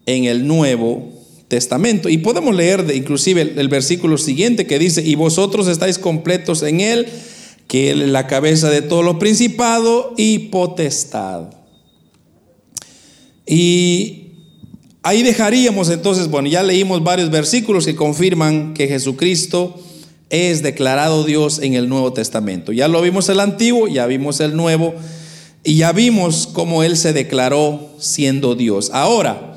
[0.06, 1.10] en el Nuevo
[1.48, 2.10] Testamento.
[2.10, 6.80] Y podemos leer de, inclusive el, versículo siguiente que dice, y vosotros estáis completos en
[6.80, 7.08] Él,
[7.68, 11.50] que Él es la cabeza de todo lo principado y potestad.
[13.46, 14.28] Y
[15.02, 19.80] ahí dejaríamos entonces, bueno, ya leímos varios versículos que confirman que Jesucristo
[20.30, 22.72] es declarado Dios en el Nuevo Testamento.
[22.72, 24.94] Ya lo vimos el Antiguo, ya vimos el Nuevo
[25.64, 28.92] y ya vimos cómo Él se declaró siendo Dios.
[28.94, 29.50] Ahora,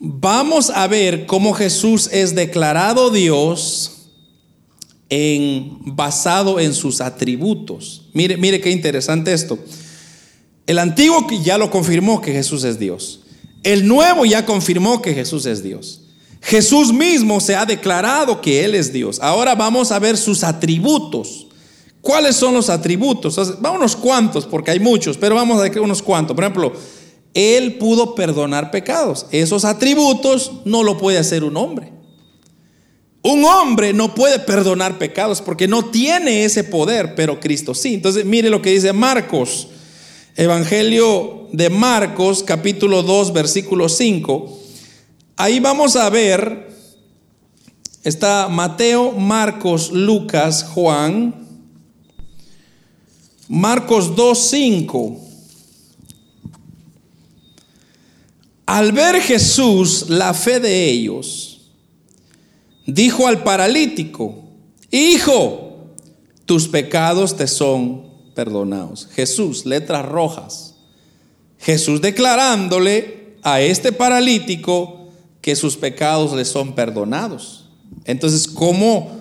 [0.00, 4.10] Vamos a ver cómo Jesús es declarado Dios
[5.08, 8.02] en, basado en sus atributos.
[8.12, 9.58] Mire, mire qué interesante esto.
[10.68, 13.22] El antiguo ya lo confirmó que Jesús es Dios.
[13.64, 16.02] El nuevo ya confirmó que Jesús es Dios.
[16.42, 19.18] Jesús mismo se ha declarado que Él es Dios.
[19.20, 21.47] Ahora vamos a ver sus atributos.
[22.00, 23.60] ¿Cuáles son los atributos?
[23.60, 26.34] Vamos unos cuantos, porque hay muchos, pero vamos a ver unos cuantos.
[26.34, 26.72] Por ejemplo,
[27.34, 29.26] él pudo perdonar pecados.
[29.30, 31.92] Esos atributos no lo puede hacer un hombre.
[33.22, 37.94] Un hombre no puede perdonar pecados porque no tiene ese poder, pero Cristo sí.
[37.94, 39.68] Entonces, mire lo que dice Marcos,
[40.36, 44.58] Evangelio de Marcos, capítulo 2, versículo 5.
[45.36, 46.70] Ahí vamos a ver,
[48.04, 51.47] está Mateo, Marcos, Lucas, Juan.
[53.48, 55.20] Marcos 2, 5.
[58.66, 61.70] Al ver Jesús la fe de ellos,
[62.86, 64.44] dijo al paralítico,
[64.90, 65.94] Hijo,
[66.44, 69.08] tus pecados te son perdonados.
[69.12, 70.74] Jesús, letras rojas.
[71.58, 75.08] Jesús declarándole a este paralítico
[75.40, 77.70] que sus pecados le son perdonados.
[78.04, 79.18] Entonces, ¿cómo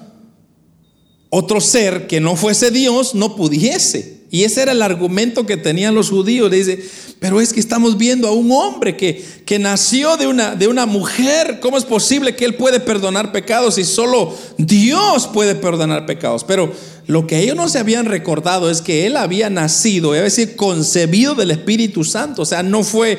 [1.29, 4.16] otro ser que no fuese Dios no pudiese?
[4.29, 6.51] Y ese era el argumento que tenían los judíos.
[6.51, 6.83] Le dice,
[7.19, 10.85] pero es que estamos viendo a un hombre que, que nació de una, de una
[10.85, 11.59] mujer.
[11.61, 16.43] ¿Cómo es posible que él puede perdonar pecados y solo Dios puede perdonar pecados?
[16.43, 16.73] Pero
[17.07, 21.33] lo que ellos no se habían recordado es que él había nacido, es decir, concebido
[21.33, 22.41] del Espíritu Santo.
[22.41, 23.17] O sea, no fue,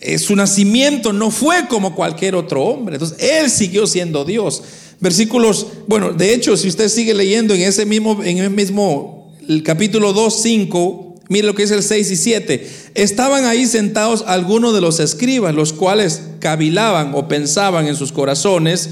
[0.00, 2.96] eh, su nacimiento no fue como cualquier otro hombre.
[2.96, 4.64] Entonces, él siguió siendo Dios.
[4.98, 9.19] Versículos, bueno, de hecho, si usted sigue leyendo en ese mismo, en el mismo
[9.50, 12.70] el capítulo 2, 5, mire lo que dice el 6 y 7.
[12.94, 18.90] Estaban ahí sentados algunos de los escribas, los cuales cavilaban o pensaban en sus corazones,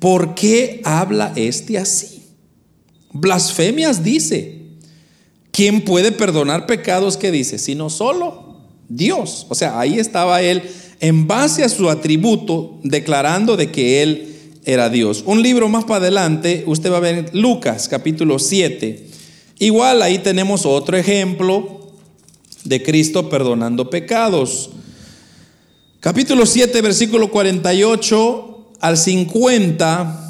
[0.00, 2.22] ¿por qué habla este así?
[3.14, 4.60] Blasfemias dice.
[5.50, 7.58] ¿Quién puede perdonar pecados que dice?
[7.58, 8.58] Sino solo
[8.90, 9.46] Dios.
[9.48, 10.64] O sea, ahí estaba él
[11.00, 14.36] en base a su atributo declarando de que él
[14.66, 15.22] era Dios.
[15.24, 19.13] Un libro más para adelante, usted va a ver Lucas capítulo 7.
[19.58, 21.92] Igual ahí tenemos otro ejemplo
[22.64, 24.70] de Cristo perdonando pecados.
[26.00, 30.20] Capítulo 7, versículo 48 al 50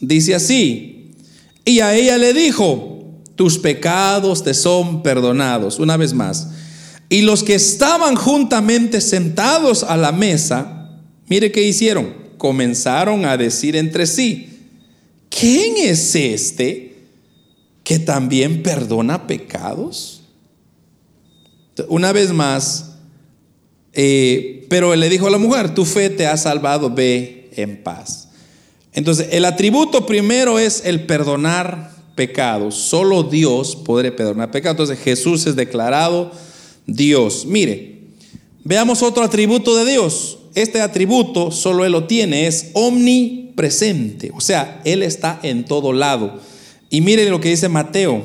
[0.00, 1.12] dice así,
[1.64, 3.04] y a ella le dijo,
[3.36, 5.78] tus pecados te son perdonados.
[5.78, 6.48] Una vez más.
[7.08, 10.90] Y los que estaban juntamente sentados a la mesa,
[11.28, 14.48] mire qué hicieron, comenzaron a decir entre sí,
[15.28, 16.89] ¿quién es este?
[17.90, 20.20] Que también perdona pecados.
[21.88, 22.92] Una vez más,
[23.92, 27.82] eh, pero él le dijo a la mujer, tu fe te ha salvado, ve en
[27.82, 28.28] paz.
[28.92, 32.76] Entonces, el atributo primero es el perdonar pecados.
[32.76, 34.74] Solo Dios puede perdonar pecados.
[34.78, 36.30] Entonces, Jesús es declarado
[36.86, 37.44] Dios.
[37.44, 38.02] Mire,
[38.62, 40.38] veamos otro atributo de Dios.
[40.54, 44.30] Este atributo solo Él lo tiene, es omnipresente.
[44.32, 46.38] O sea, Él está en todo lado.
[46.90, 48.24] Y mire lo que dice Mateo.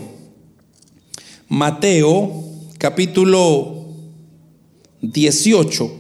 [1.48, 2.44] Mateo
[2.80, 3.86] capítulo
[5.02, 5.92] 18,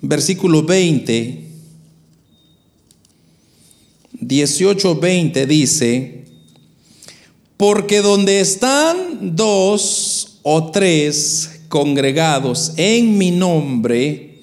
[0.00, 1.42] versículo 20.
[4.18, 6.24] 18:20 dice,
[7.58, 14.35] porque donde están dos o tres congregados en mi nombre,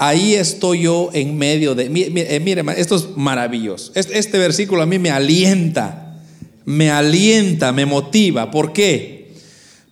[0.00, 1.90] ahí estoy yo en medio de...
[1.90, 3.92] Mire, mire esto es maravilloso.
[3.94, 6.18] Este, este versículo a mí me alienta,
[6.64, 8.50] me alienta, me motiva.
[8.50, 9.34] ¿Por qué?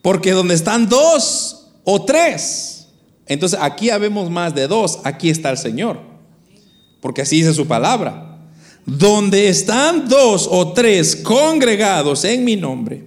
[0.01, 2.87] Porque donde están dos o tres,
[3.27, 6.01] entonces aquí habemos más de dos, aquí está el Señor.
[7.03, 8.49] Porque así dice su palabra.
[8.87, 13.05] Donde están dos o tres congregados en mi nombre,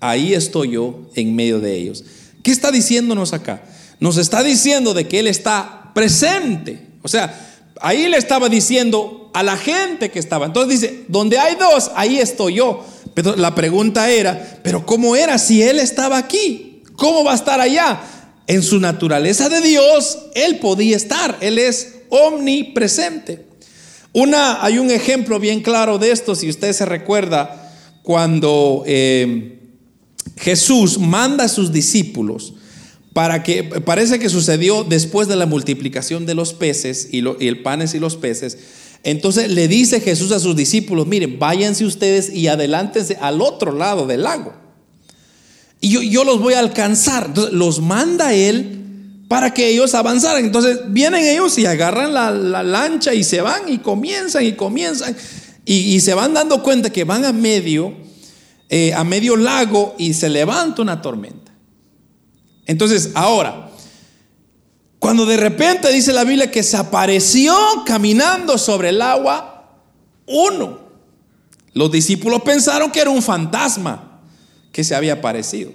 [0.00, 2.04] ahí estoy yo en medio de ellos.
[2.42, 3.62] ¿Qué está diciéndonos acá?
[4.00, 6.78] Nos está diciendo de que Él está presente.
[7.02, 10.46] O sea, ahí le estaba diciendo a la gente que estaba.
[10.46, 12.86] Entonces dice, donde hay dos, ahí estoy yo.
[13.14, 16.84] Pero la pregunta era, pero ¿cómo era si Él estaba aquí?
[16.94, 18.00] ¿Cómo va a estar allá?
[18.46, 21.36] En su naturaleza de Dios, Él podía estar.
[21.40, 23.46] Él es omnipresente.
[24.12, 27.72] Una, hay un ejemplo bien claro de esto, si usted se recuerda,
[28.04, 29.58] cuando eh,
[30.36, 32.54] Jesús manda a sus discípulos
[33.18, 37.92] para que, parece que sucedió después de la multiplicación de los peces y, el panes
[37.94, 38.58] y los peces.
[39.02, 44.06] Entonces le dice Jesús a sus discípulos, miren, váyanse ustedes y adelántense al otro lado
[44.06, 44.54] del lago.
[45.80, 47.24] Y yo, los voy a alcanzar.
[47.26, 50.44] Entonces los manda él para que ellos avanzaran.
[50.44, 52.30] Entonces vienen ellos y agarran la,
[52.62, 55.16] lancha y se van y comienzan y comienzan
[55.64, 57.94] y, se van dando cuenta que van a medio,
[58.68, 61.47] eh, a medio lago y se levanta una tormenta.
[62.68, 63.70] Entonces, ahora,
[64.98, 67.56] cuando de repente dice la Biblia que se apareció
[67.86, 69.72] caminando sobre el agua
[70.26, 70.78] uno,
[71.72, 74.20] los discípulos pensaron que era un fantasma
[74.70, 75.72] que se había aparecido.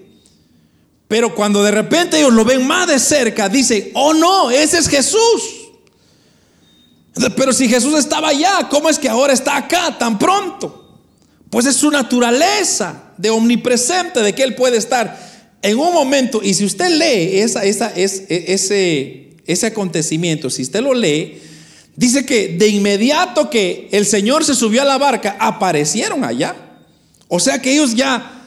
[1.08, 4.88] Pero cuando de repente ellos lo ven más de cerca, dicen, oh no, ese es
[4.88, 5.44] Jesús.
[7.36, 11.00] Pero si Jesús estaba allá, ¿cómo es que ahora está acá tan pronto?
[11.50, 15.33] Pues es su naturaleza de omnipresente, de que Él puede estar
[15.64, 16.42] en un momento.
[16.44, 21.42] Y si usted lee esa, esa, ese, ese acontecimiento, si usted lo lee,
[21.96, 26.56] dice que de inmediato que el Señor se subió a la barca, aparecieron allá.
[27.30, 28.46] O sea que ellos ya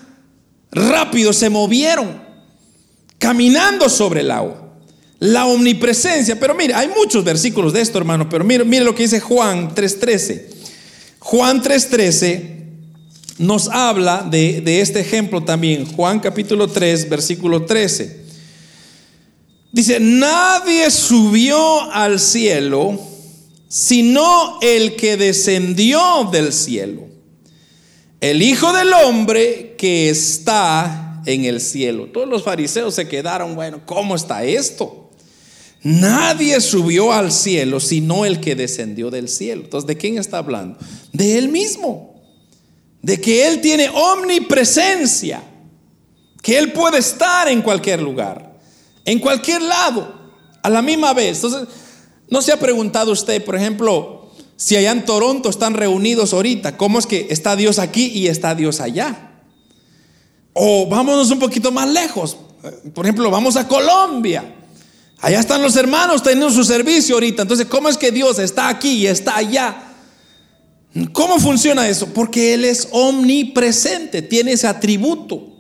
[0.71, 2.23] rápido se movieron
[3.19, 4.63] caminando sobre el agua.
[5.19, 6.39] La omnipresencia.
[6.39, 8.29] Pero mire, hay muchos versículos de esto, hermano.
[8.29, 10.43] Pero mire, mire lo que dice Juan 3.13.
[11.21, 12.56] Juan 3.13
[13.39, 15.85] nos habla de, este ejemplo también.
[15.85, 18.25] Juan capítulo 3, versículo 13.
[19.73, 22.99] Dice, nadie subió al cielo
[23.69, 27.03] sino el que descendió del cielo.
[28.21, 32.07] El Hijo del Hombre que está en el cielo.
[32.07, 35.11] Todos los fariseos se quedaron, bueno, ¿cómo está esto?
[35.83, 39.65] Nadie subió al cielo sino el que descendió del cielo.
[39.65, 40.79] Entonces, ¿de quién está hablando?
[41.13, 42.16] De él mismo.
[43.07, 45.41] De que él tiene omnipresencia.
[46.43, 48.59] Que él puede estar en cualquier lugar.
[49.05, 50.13] En cualquier lado.
[50.61, 51.37] A la misma vez.
[51.37, 51.69] Entonces,
[52.29, 56.99] ¿no se ha preguntado usted, por ejemplo, si allá en Toronto están reunidos ahorita, cómo
[56.99, 59.45] es que está Dios aquí y está Dios allá?
[60.53, 62.37] O vámonos un poquito más lejos.
[62.93, 64.53] Por ejemplo, vamos a Colombia.
[65.21, 67.43] Allá están los hermanos teniendo su servicio ahorita.
[67.43, 69.96] Entonces, ¿cómo es que Dios está aquí y está allá?
[71.13, 72.07] ¿Cómo funciona eso?
[72.15, 75.53] Porque Él es omnipresente, tiene ese atributo.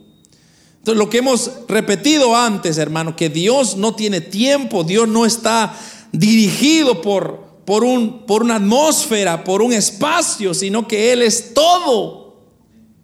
[0.78, 5.76] Entonces, lo que hemos repetido antes, hermano, que Dios no tiene tiempo, Dios no está
[6.12, 12.36] dirigido por, por, un, por una atmósfera, por un espacio, sino que Él es todo.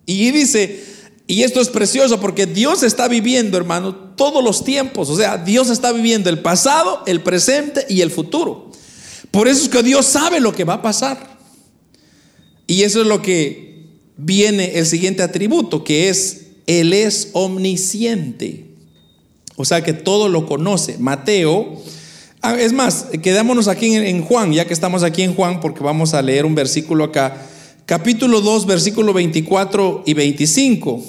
[0.07, 0.85] Y dice,
[1.26, 5.11] y esto es precioso porque Dios está viviendo, hermano, todos los tiempos.
[5.11, 8.70] O sea, Dios está viviendo el pasado, el presente y el futuro.
[9.30, 11.32] Por eso es que Dios sabe lo que va a pasar.
[12.67, 13.85] Y eso es lo que
[14.17, 18.67] viene el siguiente atributo, que es, Él es omnisciente.
[19.57, 20.99] O sea que todo lo conoce.
[20.99, 21.77] Mateo,
[22.41, 26.15] ah, es más, quedémonos aquí en Juan, ya que estamos aquí en Juan, porque vamos
[26.15, 27.47] a leer un versículo acá.
[27.85, 31.03] Capítulo 2, versículo 24 y 25.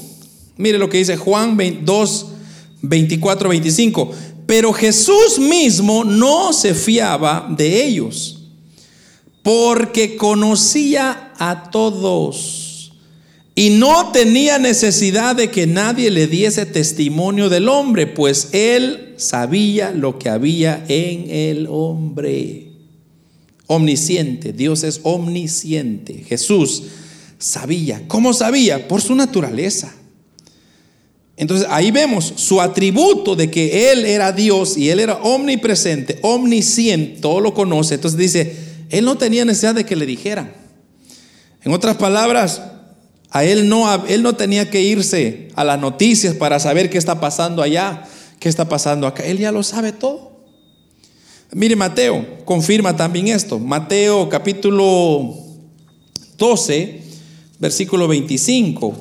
[0.58, 2.26] Mire lo que dice Juan 2,
[2.82, 4.12] 24, 25.
[4.46, 8.43] Pero Jesús mismo no se fiaba de ellos,
[9.44, 12.94] porque conocía a todos
[13.56, 19.92] y no tenía necesidad de que nadie le diese testimonio del hombre, pues él sabía
[19.92, 22.70] lo que había en el hombre.
[23.68, 26.24] Omnisciente, Dios es omnisciente.
[26.28, 26.84] Jesús
[27.38, 28.08] sabía.
[28.08, 28.88] ¿Cómo sabía?
[28.88, 29.94] Por su naturaleza.
[31.38, 37.22] Entonces ahí vemos su atributo de que Él era Dios y Él era omnipresente, omnisciente,
[37.22, 37.96] todo lo conoce.
[37.96, 38.56] Entonces dice,
[38.94, 40.54] Él no tenía necesidad de que le dijeran.
[41.64, 42.62] En otras palabras,
[43.32, 47.20] a él no, él no tenía que irse a las noticias para saber qué está
[47.20, 48.08] pasando allá,
[48.40, 49.26] qué está pasando acá.
[49.26, 50.34] Él ya lo sabe todo.
[51.54, 53.58] Mire, Mateo confirma también esto.
[53.58, 55.40] Mateo capítulo
[56.38, 57.02] 12,
[57.58, 58.94] versículo 25.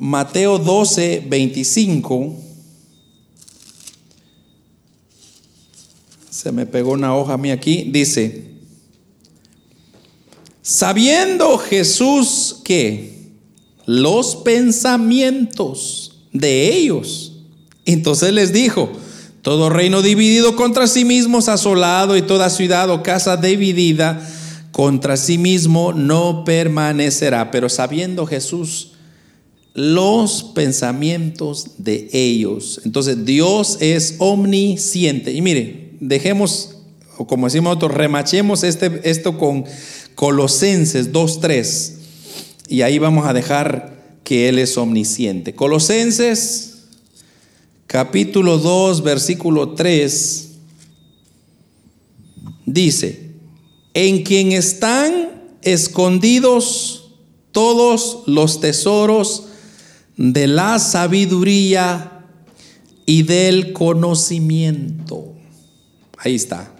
[0.00, 2.34] Mateo 12, 25.
[6.32, 7.90] Se me pegó una hoja a mí aquí.
[7.92, 8.52] Dice,
[10.62, 13.32] Sabiendo Jesús que
[13.84, 17.34] los pensamientos de ellos,
[17.84, 18.90] entonces les dijo,
[19.42, 24.26] todo reino dividido contra sí mismo es asolado y toda ciudad o casa dividida
[24.70, 27.50] contra sí mismo no permanecerá.
[27.50, 28.92] Pero sabiendo Jesús
[29.74, 32.80] los pensamientos de ellos.
[32.86, 35.32] Entonces Dios es omnisciente.
[35.32, 36.76] Y mire, dejemos,
[37.16, 39.64] o como decimos nosotros, remachemos este, esto con
[40.16, 41.92] Colosenses 2.3.
[42.68, 45.54] Y ahí vamos a dejar que Él es omnisciente.
[45.54, 46.72] Colosenses
[47.86, 50.48] capítulo 2, versículo 3,
[52.66, 53.30] dice,
[53.94, 57.12] en quien están escondidos
[57.52, 59.44] todos los tesoros
[60.16, 62.24] de la sabiduría
[63.04, 65.31] y del conocimiento.
[66.24, 66.72] Ahí está.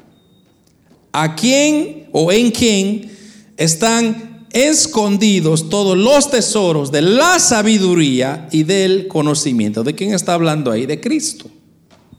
[1.13, 3.11] ¿A quién o en quién
[3.57, 9.83] están escondidos todos los tesoros de la sabiduría y del conocimiento.
[9.83, 10.87] ¿De quién está hablando ahí?
[10.87, 11.51] De Cristo.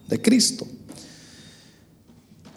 [0.08, 0.68] De Cristo.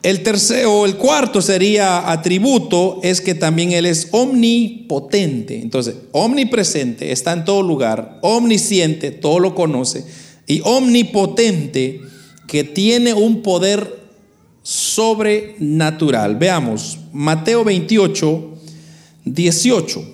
[0.03, 5.61] El tercero, el cuarto sería atributo, es que también Él es omnipotente.
[5.61, 10.05] Entonces, omnipresente, está en todo lugar, omnisciente, todo lo conoce,
[10.47, 12.01] y omnipotente,
[12.47, 14.06] que tiene un poder
[14.67, 16.35] sobrenatural.
[16.35, 18.59] Veamos, Mateo 28,
[19.25, 20.05] 18.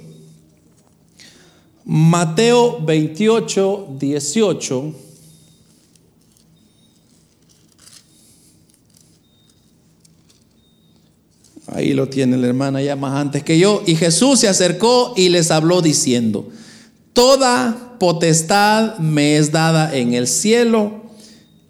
[1.86, 4.94] Mateo 28, 18.
[11.68, 13.82] Ahí lo tiene la hermana ya más antes que yo.
[13.86, 16.46] Y Jesús se acercó y les habló diciendo,
[17.14, 21.00] Toda potestad me es dada en el cielo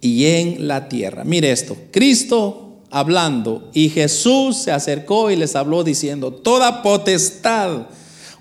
[0.01, 1.23] y en la tierra.
[1.23, 2.62] Mire esto, Cristo
[2.93, 7.87] hablando y Jesús se acercó y les habló diciendo, toda potestad,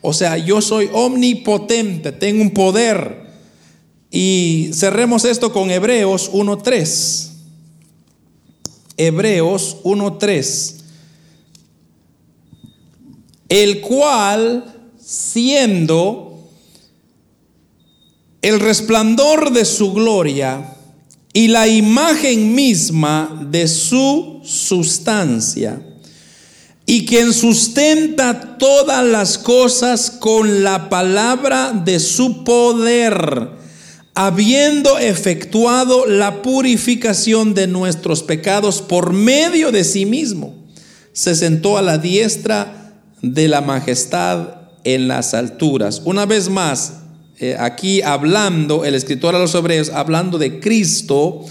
[0.02, 3.32] o sea, yo soy omnipotente, tengo un poder.
[4.12, 7.30] Y cerremos esto con Hebreos 1.3.
[8.98, 10.76] Hebreos 1.3.
[13.48, 16.50] El cual, siendo
[18.42, 20.76] el resplandor de su gloria,
[21.34, 25.82] y la imagen misma de su sustancia,
[26.86, 33.50] y quien sustenta todas las cosas con la palabra de su poder,
[34.14, 40.54] habiendo efectuado la purificación de nuestros pecados por medio de sí mismo,
[41.14, 46.02] se sentó a la diestra de la majestad en las alturas.
[46.06, 46.94] Una vez más,
[47.40, 51.46] eh, aquí hablando, el escritor a los hebreos, hablando de Cristo,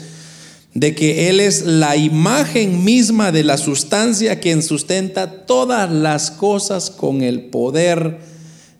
[0.74, 6.90] de que Él es la imagen misma de la sustancia quien sustenta todas las cosas
[6.90, 8.20] con el poder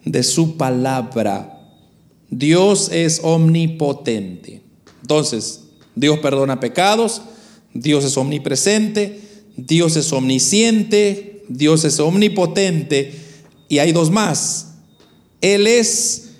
[0.04, 1.60] de su palabra.
[2.30, 4.62] Dios es omnipotente.
[5.02, 5.64] Entonces,
[5.96, 7.22] Dios perdona pecados,
[7.74, 9.20] Dios es omnipresente,
[9.56, 13.12] Dios es omnisciente, Dios es omnipotente
[13.68, 14.74] y hay dos más.
[15.40, 16.30] Él es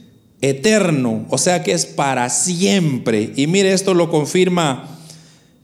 [0.41, 3.33] eterno, o sea que es para siempre.
[3.37, 5.00] Y mire, esto lo confirma,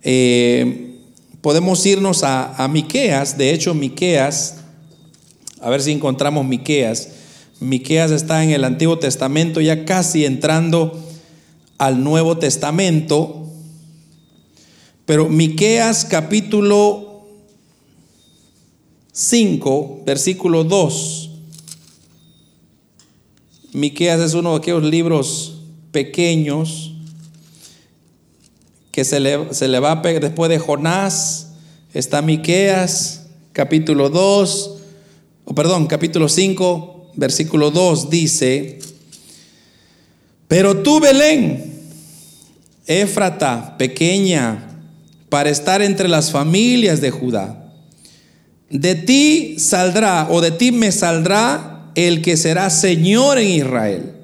[0.03, 0.99] eh,
[1.41, 4.57] podemos irnos a, a, Miqueas, de hecho Miqueas,
[5.61, 7.09] a ver si encontramos Miqueas.
[7.61, 11.03] Miqueas está en el Antiguo Testamento, ya casi entrando
[11.79, 13.43] al Nuevo Testamento.
[15.07, 17.27] Pero Miqueas capítulo
[19.13, 21.31] 5, versículo 2.
[23.73, 25.61] Miqueas es uno de aquellos libros
[25.93, 26.96] pequeños
[28.97, 31.49] que se le, se le va a pegar después de Jonás.
[31.93, 34.77] Está Miqueas, capítulo 2,
[35.45, 38.79] o perdón, capítulo 5, versículo 2 dice:
[40.49, 41.75] Pero tú, Belén,
[42.87, 44.67] Éfrata, pequeña,
[45.29, 47.71] para estar entre las familias de Judá,
[48.71, 54.16] de ti saldrá, o de ti me saldrá el que será Señor en Israel.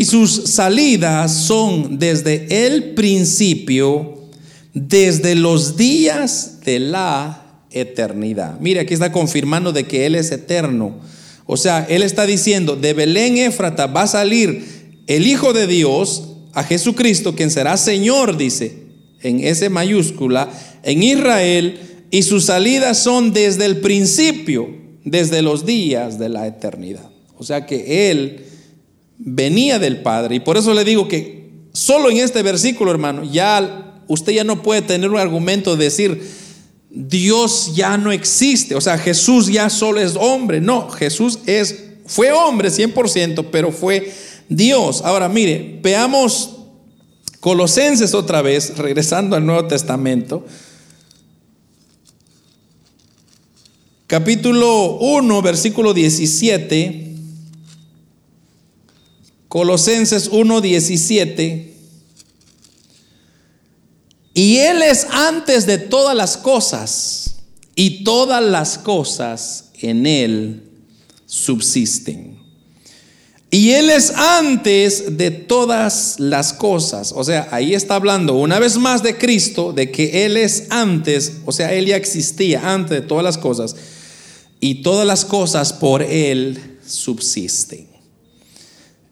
[0.00, 4.30] Y sus salidas son desde el principio,
[4.72, 8.58] desde los días de la eternidad.
[8.60, 11.00] Mire, aquí está confirmando de que Él es eterno.
[11.44, 14.64] O sea, él está diciendo, de Belén Éfrata va a salir
[15.06, 18.84] el Hijo de Dios, a Jesucristo, quien será Señor, dice,
[19.20, 20.48] en ese mayúscula,
[20.82, 21.78] en Israel,
[22.10, 24.66] y sus salidas son desde el principio,
[25.04, 27.10] desde los días de la eternidad.
[27.36, 28.46] O sea que Él
[29.22, 30.36] venía del Padre.
[30.36, 34.62] Y por eso le digo que solo en este versículo, hermano, ya usted ya no
[34.62, 36.28] puede tener un argumento de decir,
[36.90, 38.74] Dios ya no existe.
[38.74, 40.60] O sea, Jesús ya solo es hombre.
[40.60, 44.12] No, Jesús es, fue hombre 100%, pero fue
[44.48, 45.02] Dios.
[45.04, 46.56] Ahora, mire, veamos
[47.40, 50.44] Colosenses otra vez, regresando al Nuevo Testamento.
[54.06, 57.09] Capítulo 1, versículo 17.
[59.50, 61.74] Colosenses 1, 17.
[64.32, 67.34] Y Él es antes de todas las cosas,
[67.74, 70.62] y todas las cosas en Él
[71.26, 72.38] subsisten.
[73.50, 77.12] Y Él es antes de todas las cosas.
[77.12, 81.38] O sea, ahí está hablando una vez más de Cristo, de que Él es antes,
[81.44, 83.74] o sea, Él ya existía antes de todas las cosas.
[84.60, 87.89] Y todas las cosas por Él subsisten.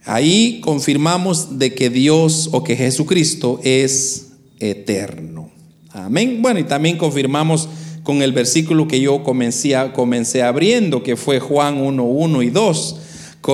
[0.08, 5.50] Ahí confirmamos de que Dios o que Jesucristo es eterno.
[5.92, 6.42] Amén.
[6.42, 7.68] Bueno, y también confirmamos
[8.02, 12.96] con el versículo que yo comencé, comencé abriendo, que fue Juan 1, 1 y 2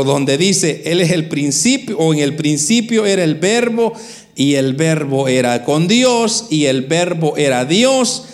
[0.03, 3.93] donde dice, Él es el principio, o en el principio era el verbo,
[4.35, 8.25] y el verbo era con Dios, y el verbo era Dios.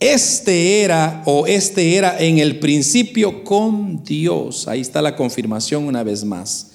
[0.00, 4.66] Este era, o este era en el principio con Dios.
[4.66, 6.71] Ahí está la confirmación una vez más.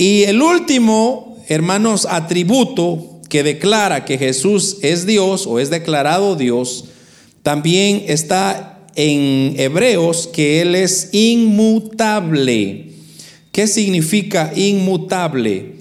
[0.00, 6.86] Y el último, hermanos, atributo que declara que Jesús es Dios o es declarado Dios,
[7.42, 12.92] también está en Hebreos que Él es inmutable.
[13.52, 15.74] ¿Qué significa inmutable?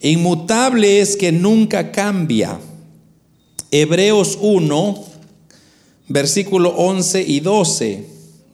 [0.00, 2.60] Inmutable es que nunca cambia.
[3.72, 5.04] Hebreos 1,
[6.06, 8.04] versículo 11 y 12.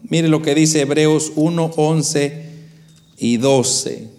[0.04, 2.42] Mire lo que dice Hebreos 1, 11
[3.18, 4.17] y 12.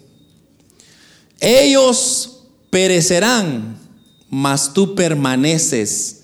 [1.40, 3.78] Ellos perecerán,
[4.28, 6.22] mas tú permaneces,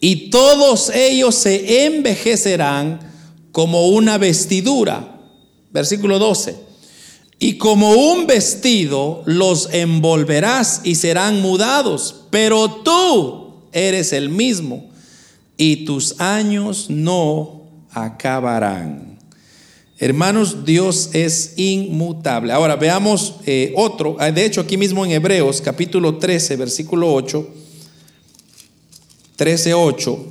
[0.00, 3.00] y todos ellos se envejecerán
[3.52, 5.08] como una vestidura.
[5.70, 6.72] Versículo 12
[7.42, 14.84] y como un vestido los envolverás y serán mudados, pero tú eres el mismo
[15.56, 19.11] y tus años no acabarán.
[20.02, 22.52] Hermanos, Dios es inmutable.
[22.52, 27.48] Ahora veamos eh, otro, ah, de hecho aquí mismo en Hebreos capítulo 13, versículo 8,
[29.36, 30.26] 13, 8.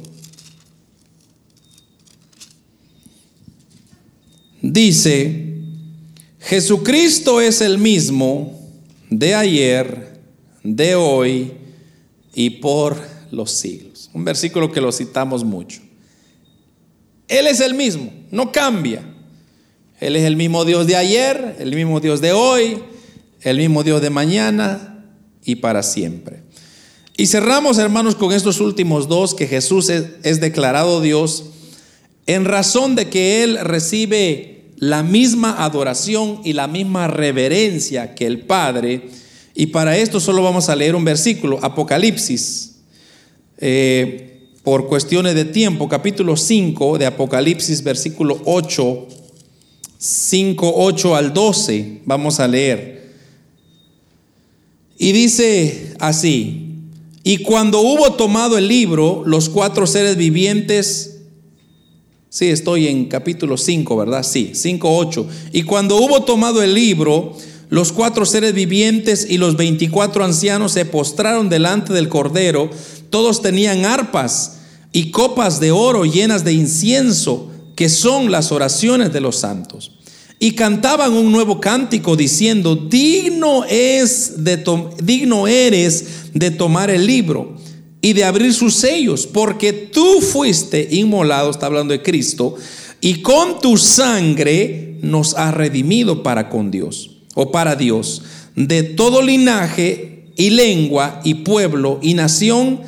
[4.62, 5.56] Dice,
[6.42, 8.60] Jesucristo es el mismo
[9.10, 10.20] de ayer,
[10.64, 11.54] de hoy
[12.36, 13.02] y por
[13.32, 14.10] los siglos.
[14.14, 15.80] Un versículo que lo citamos mucho.
[17.30, 19.11] Él es el mismo, no cambia.
[20.02, 22.80] Él es el mismo Dios de ayer, el mismo Dios de hoy,
[23.41, 25.06] el mismo Dios de mañana
[25.45, 26.41] y para siempre.
[27.18, 31.45] Y cerramos, hermanos, con estos últimos dos, que Jesús es, declarado Dios
[32.26, 38.39] en razón de que Él recibe la misma adoración y la misma reverencia que el
[38.39, 39.04] Padre.
[39.54, 42.78] Y para esto solo vamos a leer un versículo, Apocalipsis,
[43.60, 49.21] eh, por cuestiones de tiempo, capítulo 5 de Apocalipsis, versículo 8,
[50.04, 53.12] 5, 8 al 12, vamos a leer.
[54.97, 56.70] Y dice así,
[57.24, 61.12] y cuando hubo tomado el libro, los cuatro seres vivientes
[62.34, 64.24] Sí, estoy en capítulo 5, ¿verdad?
[64.24, 65.28] Sí, 5, 8.
[65.52, 67.36] Y cuando hubo tomado el libro,
[67.68, 72.70] los cuatro seres vivientes y los 24 ancianos se postraron delante del Cordero.
[73.10, 74.60] Todos tenían arpas
[74.93, 79.92] y copas de oro llenas de incienso, que son las oraciones de los santos.
[80.40, 84.64] Y cantaban un nuevo cántico diciendo, digno, es de
[85.04, 87.56] digno eres de tomar el libro
[88.02, 92.56] y de abrir sus sellos, porque tú fuiste inmolado, está hablando de Cristo,
[93.00, 98.24] y con tu sangre nos has redimido para con Dios, o para Dios,
[98.56, 102.82] de todo linaje y lengua y pueblo y nación,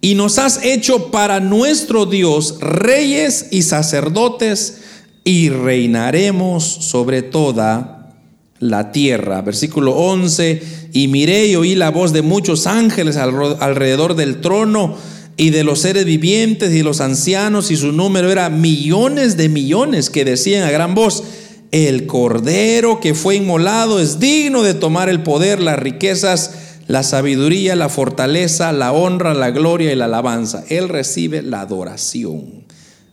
[0.00, 4.78] y nos has hecho para nuestro Dios reyes y sacerdotes,
[5.24, 8.14] y reinaremos sobre toda
[8.60, 9.42] la tierra.
[9.42, 14.96] Versículo 11 y miré y oí la voz de muchos ángeles alrededor del trono
[15.36, 20.08] y de los seres vivientes y los ancianos, y su número era millones de millones
[20.08, 21.24] que decían a gran voz,
[21.72, 26.52] el cordero que fue inmolado es digno de tomar el poder, las riquezas,
[26.88, 30.64] la sabiduría, la fortaleza, la honra, la gloria y la alabanza.
[30.68, 32.64] Él recibe la adoración,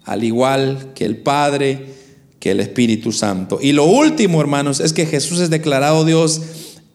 [0.04, 1.88] al igual que el Padre,
[2.40, 3.60] que el Espíritu Santo.
[3.62, 6.42] Y lo último, hermanos, es que Jesús es declarado Dios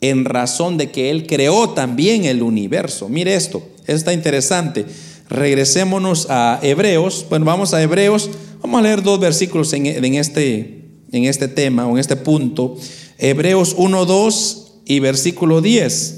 [0.01, 3.09] en razón de que Él creó también el universo.
[3.09, 4.87] Mire esto, está interesante.
[5.29, 7.27] Regresémonos a Hebreos.
[7.29, 8.31] Bueno, vamos a Hebreos.
[8.63, 12.77] Vamos a leer dos versículos en, este, en este tema o en este punto.
[13.19, 16.18] Hebreos 1, 2 y versículo 10.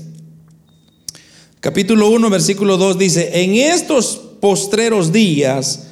[1.61, 5.89] Capítulo 1, versículo 2 dice, en estos postreros días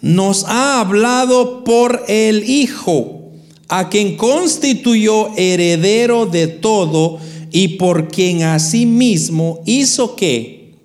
[0.00, 3.32] nos ha hablado por el Hijo,
[3.66, 7.18] a quien constituyó heredero de todo
[7.50, 10.76] y por quien asimismo hizo que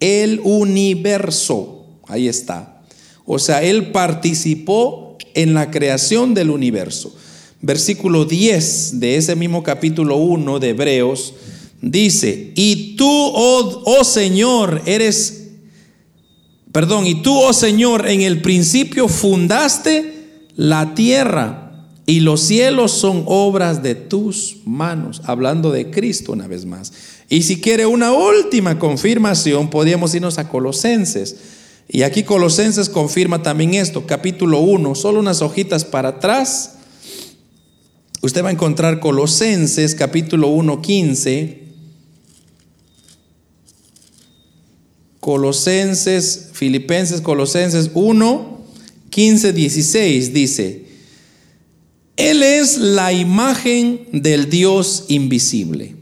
[0.00, 2.82] el universo, ahí está,
[3.26, 7.14] o sea, él participó en la creación del universo.
[7.60, 11.34] Versículo 10 de ese mismo capítulo 1 de Hebreos
[11.80, 15.48] dice, y tú, oh, oh, Señor, eres,
[16.72, 20.14] perdón, y tú, oh Señor, en el principio fundaste
[20.56, 21.66] la tierra
[22.06, 26.92] y los cielos son obras de tus manos, hablando de Cristo una vez más.
[27.28, 31.36] Y si quiere una última confirmación, podríamos irnos a Colosenses.
[31.88, 36.74] Y aquí Colosenses confirma también esto, capítulo 1, solo unas hojitas para atrás.
[38.22, 41.65] Usted va a encontrar Colosenses capítulo 1, 15.
[45.26, 48.60] Colosenses, Filipenses, Colosenses 1,
[49.10, 50.84] 15, 16 dice,
[52.16, 55.96] Él es la imagen del Dios invisible,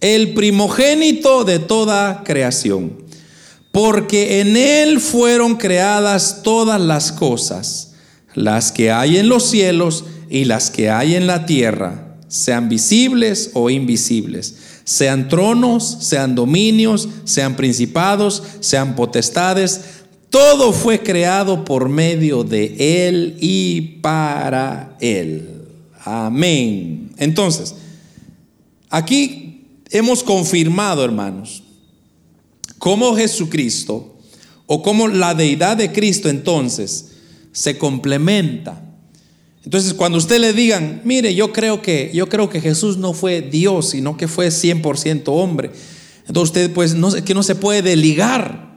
[0.00, 3.02] el primogénito de toda creación,
[3.70, 7.92] porque en Él fueron creadas todas las cosas,
[8.32, 13.50] las que hay en los cielos y las que hay en la tierra, sean visibles
[13.52, 14.54] o invisibles
[14.84, 19.80] sean tronos, sean dominios, sean principados, sean potestades,
[20.30, 25.62] todo fue creado por medio de Él y para Él.
[26.04, 27.12] Amén.
[27.16, 27.74] Entonces,
[28.90, 31.62] aquí hemos confirmado, hermanos,
[32.78, 34.14] cómo Jesucristo
[34.66, 37.12] o cómo la deidad de Cristo entonces
[37.52, 38.83] se complementa
[39.64, 43.40] entonces, cuando usted le digan, mire, yo creo que yo creo que Jesús no fue
[43.40, 45.70] Dios, sino que fue 100% hombre.
[46.26, 48.74] Entonces usted pues no que no se puede ligar.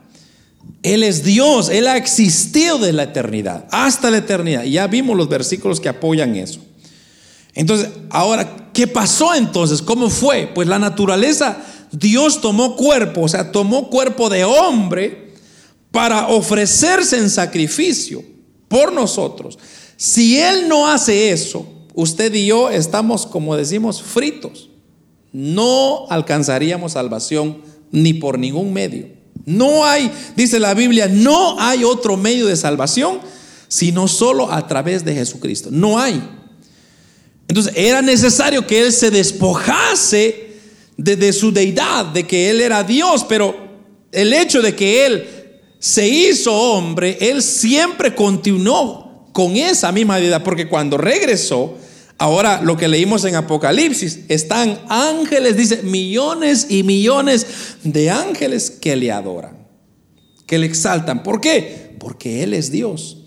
[0.84, 4.64] Él es Dios, él ha existido de la eternidad, hasta la eternidad.
[4.64, 6.62] Y ya vimos los versículos que apoyan eso.
[7.54, 9.82] Entonces, ahora, ¿qué pasó entonces?
[9.82, 10.52] ¿Cómo fue?
[10.54, 11.58] Pues la naturaleza,
[11.92, 15.34] Dios tomó cuerpo, o sea, tomó cuerpo de hombre
[15.92, 18.24] para ofrecerse en sacrificio
[18.68, 19.58] por nosotros.
[19.98, 24.70] Si Él no hace eso, usted y yo estamos, como decimos, fritos.
[25.34, 29.10] No alcanzaríamos salvación ni por ningún medio.
[29.46, 33.20] No hay, dice la Biblia, no hay otro medio de salvación
[33.68, 35.70] sino solo a través de Jesucristo.
[35.72, 36.22] No hay.
[37.48, 40.48] Entonces era necesario que Él se despojase
[40.98, 43.56] de, su deidad, de que Él era Dios, pero
[44.12, 45.28] el hecho de que Él
[45.80, 49.07] se hizo hombre, Él siempre continuó
[49.38, 51.78] con esa misma vida, porque cuando regresó,
[52.18, 57.46] ahora lo que leímos en Apocalipsis, están ángeles, dice, millones y millones
[57.84, 59.56] de ángeles que le adoran,
[60.48, 61.22] que le exaltan.
[61.22, 61.96] ¿Por qué?
[62.00, 63.18] Porque Él es Dios.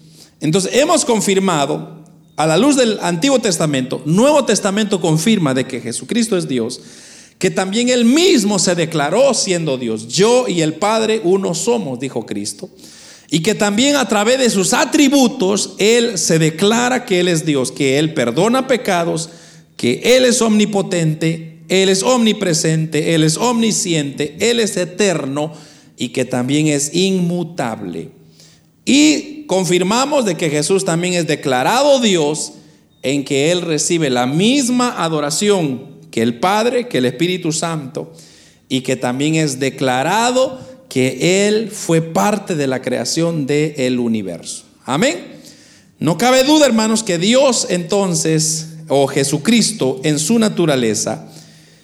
[0.41, 2.05] Entonces hemos confirmado,
[2.35, 6.81] a la luz del Antiguo Testamento, Nuevo Testamento confirma de que Jesucristo es Dios,
[7.39, 10.09] que también Él mismo se declaró siendo Dios.
[10.09, 12.69] Yo y el Padre uno somos, dijo Cristo.
[13.31, 17.71] Y que también a través de sus atributos Él se declara que Él es Dios,
[17.71, 19.31] que Él perdona pecados,
[19.77, 25.53] que Él es omnipotente, Él es omnipresente, Él es omnisciente, Él es eterno
[25.97, 28.11] y que también es inmutable.
[28.85, 32.55] Y confirmamos de que Jesús también es declarado Dios
[33.03, 38.13] en que Él recibe la misma adoración que el Padre, que el Espíritu Santo,
[38.69, 40.61] y que también es declarado
[40.91, 44.65] que Él fue parte de la creación del universo.
[44.85, 45.41] Amén.
[46.01, 51.31] No cabe duda, hermanos, que Dios entonces, o Jesucristo en su naturaleza,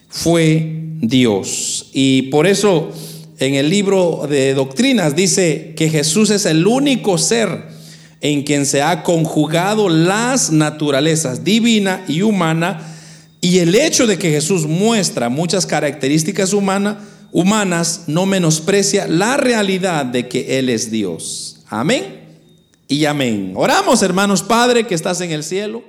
[0.09, 1.91] fue Dios.
[1.93, 2.91] Y por eso
[3.39, 7.69] en el libro de doctrinas dice que Jesús es el único ser
[8.21, 12.81] en quien se ha conjugado las naturalezas divina y humana.
[13.41, 16.97] Y el hecho de que Jesús muestra muchas características humanas,
[17.37, 21.59] humanas no menosprecia la realidad de que Él es Dios.
[21.69, 22.39] Amén
[22.89, 23.53] y amén.
[23.55, 25.85] Oramos, hermanos Padre que estás en el cielo.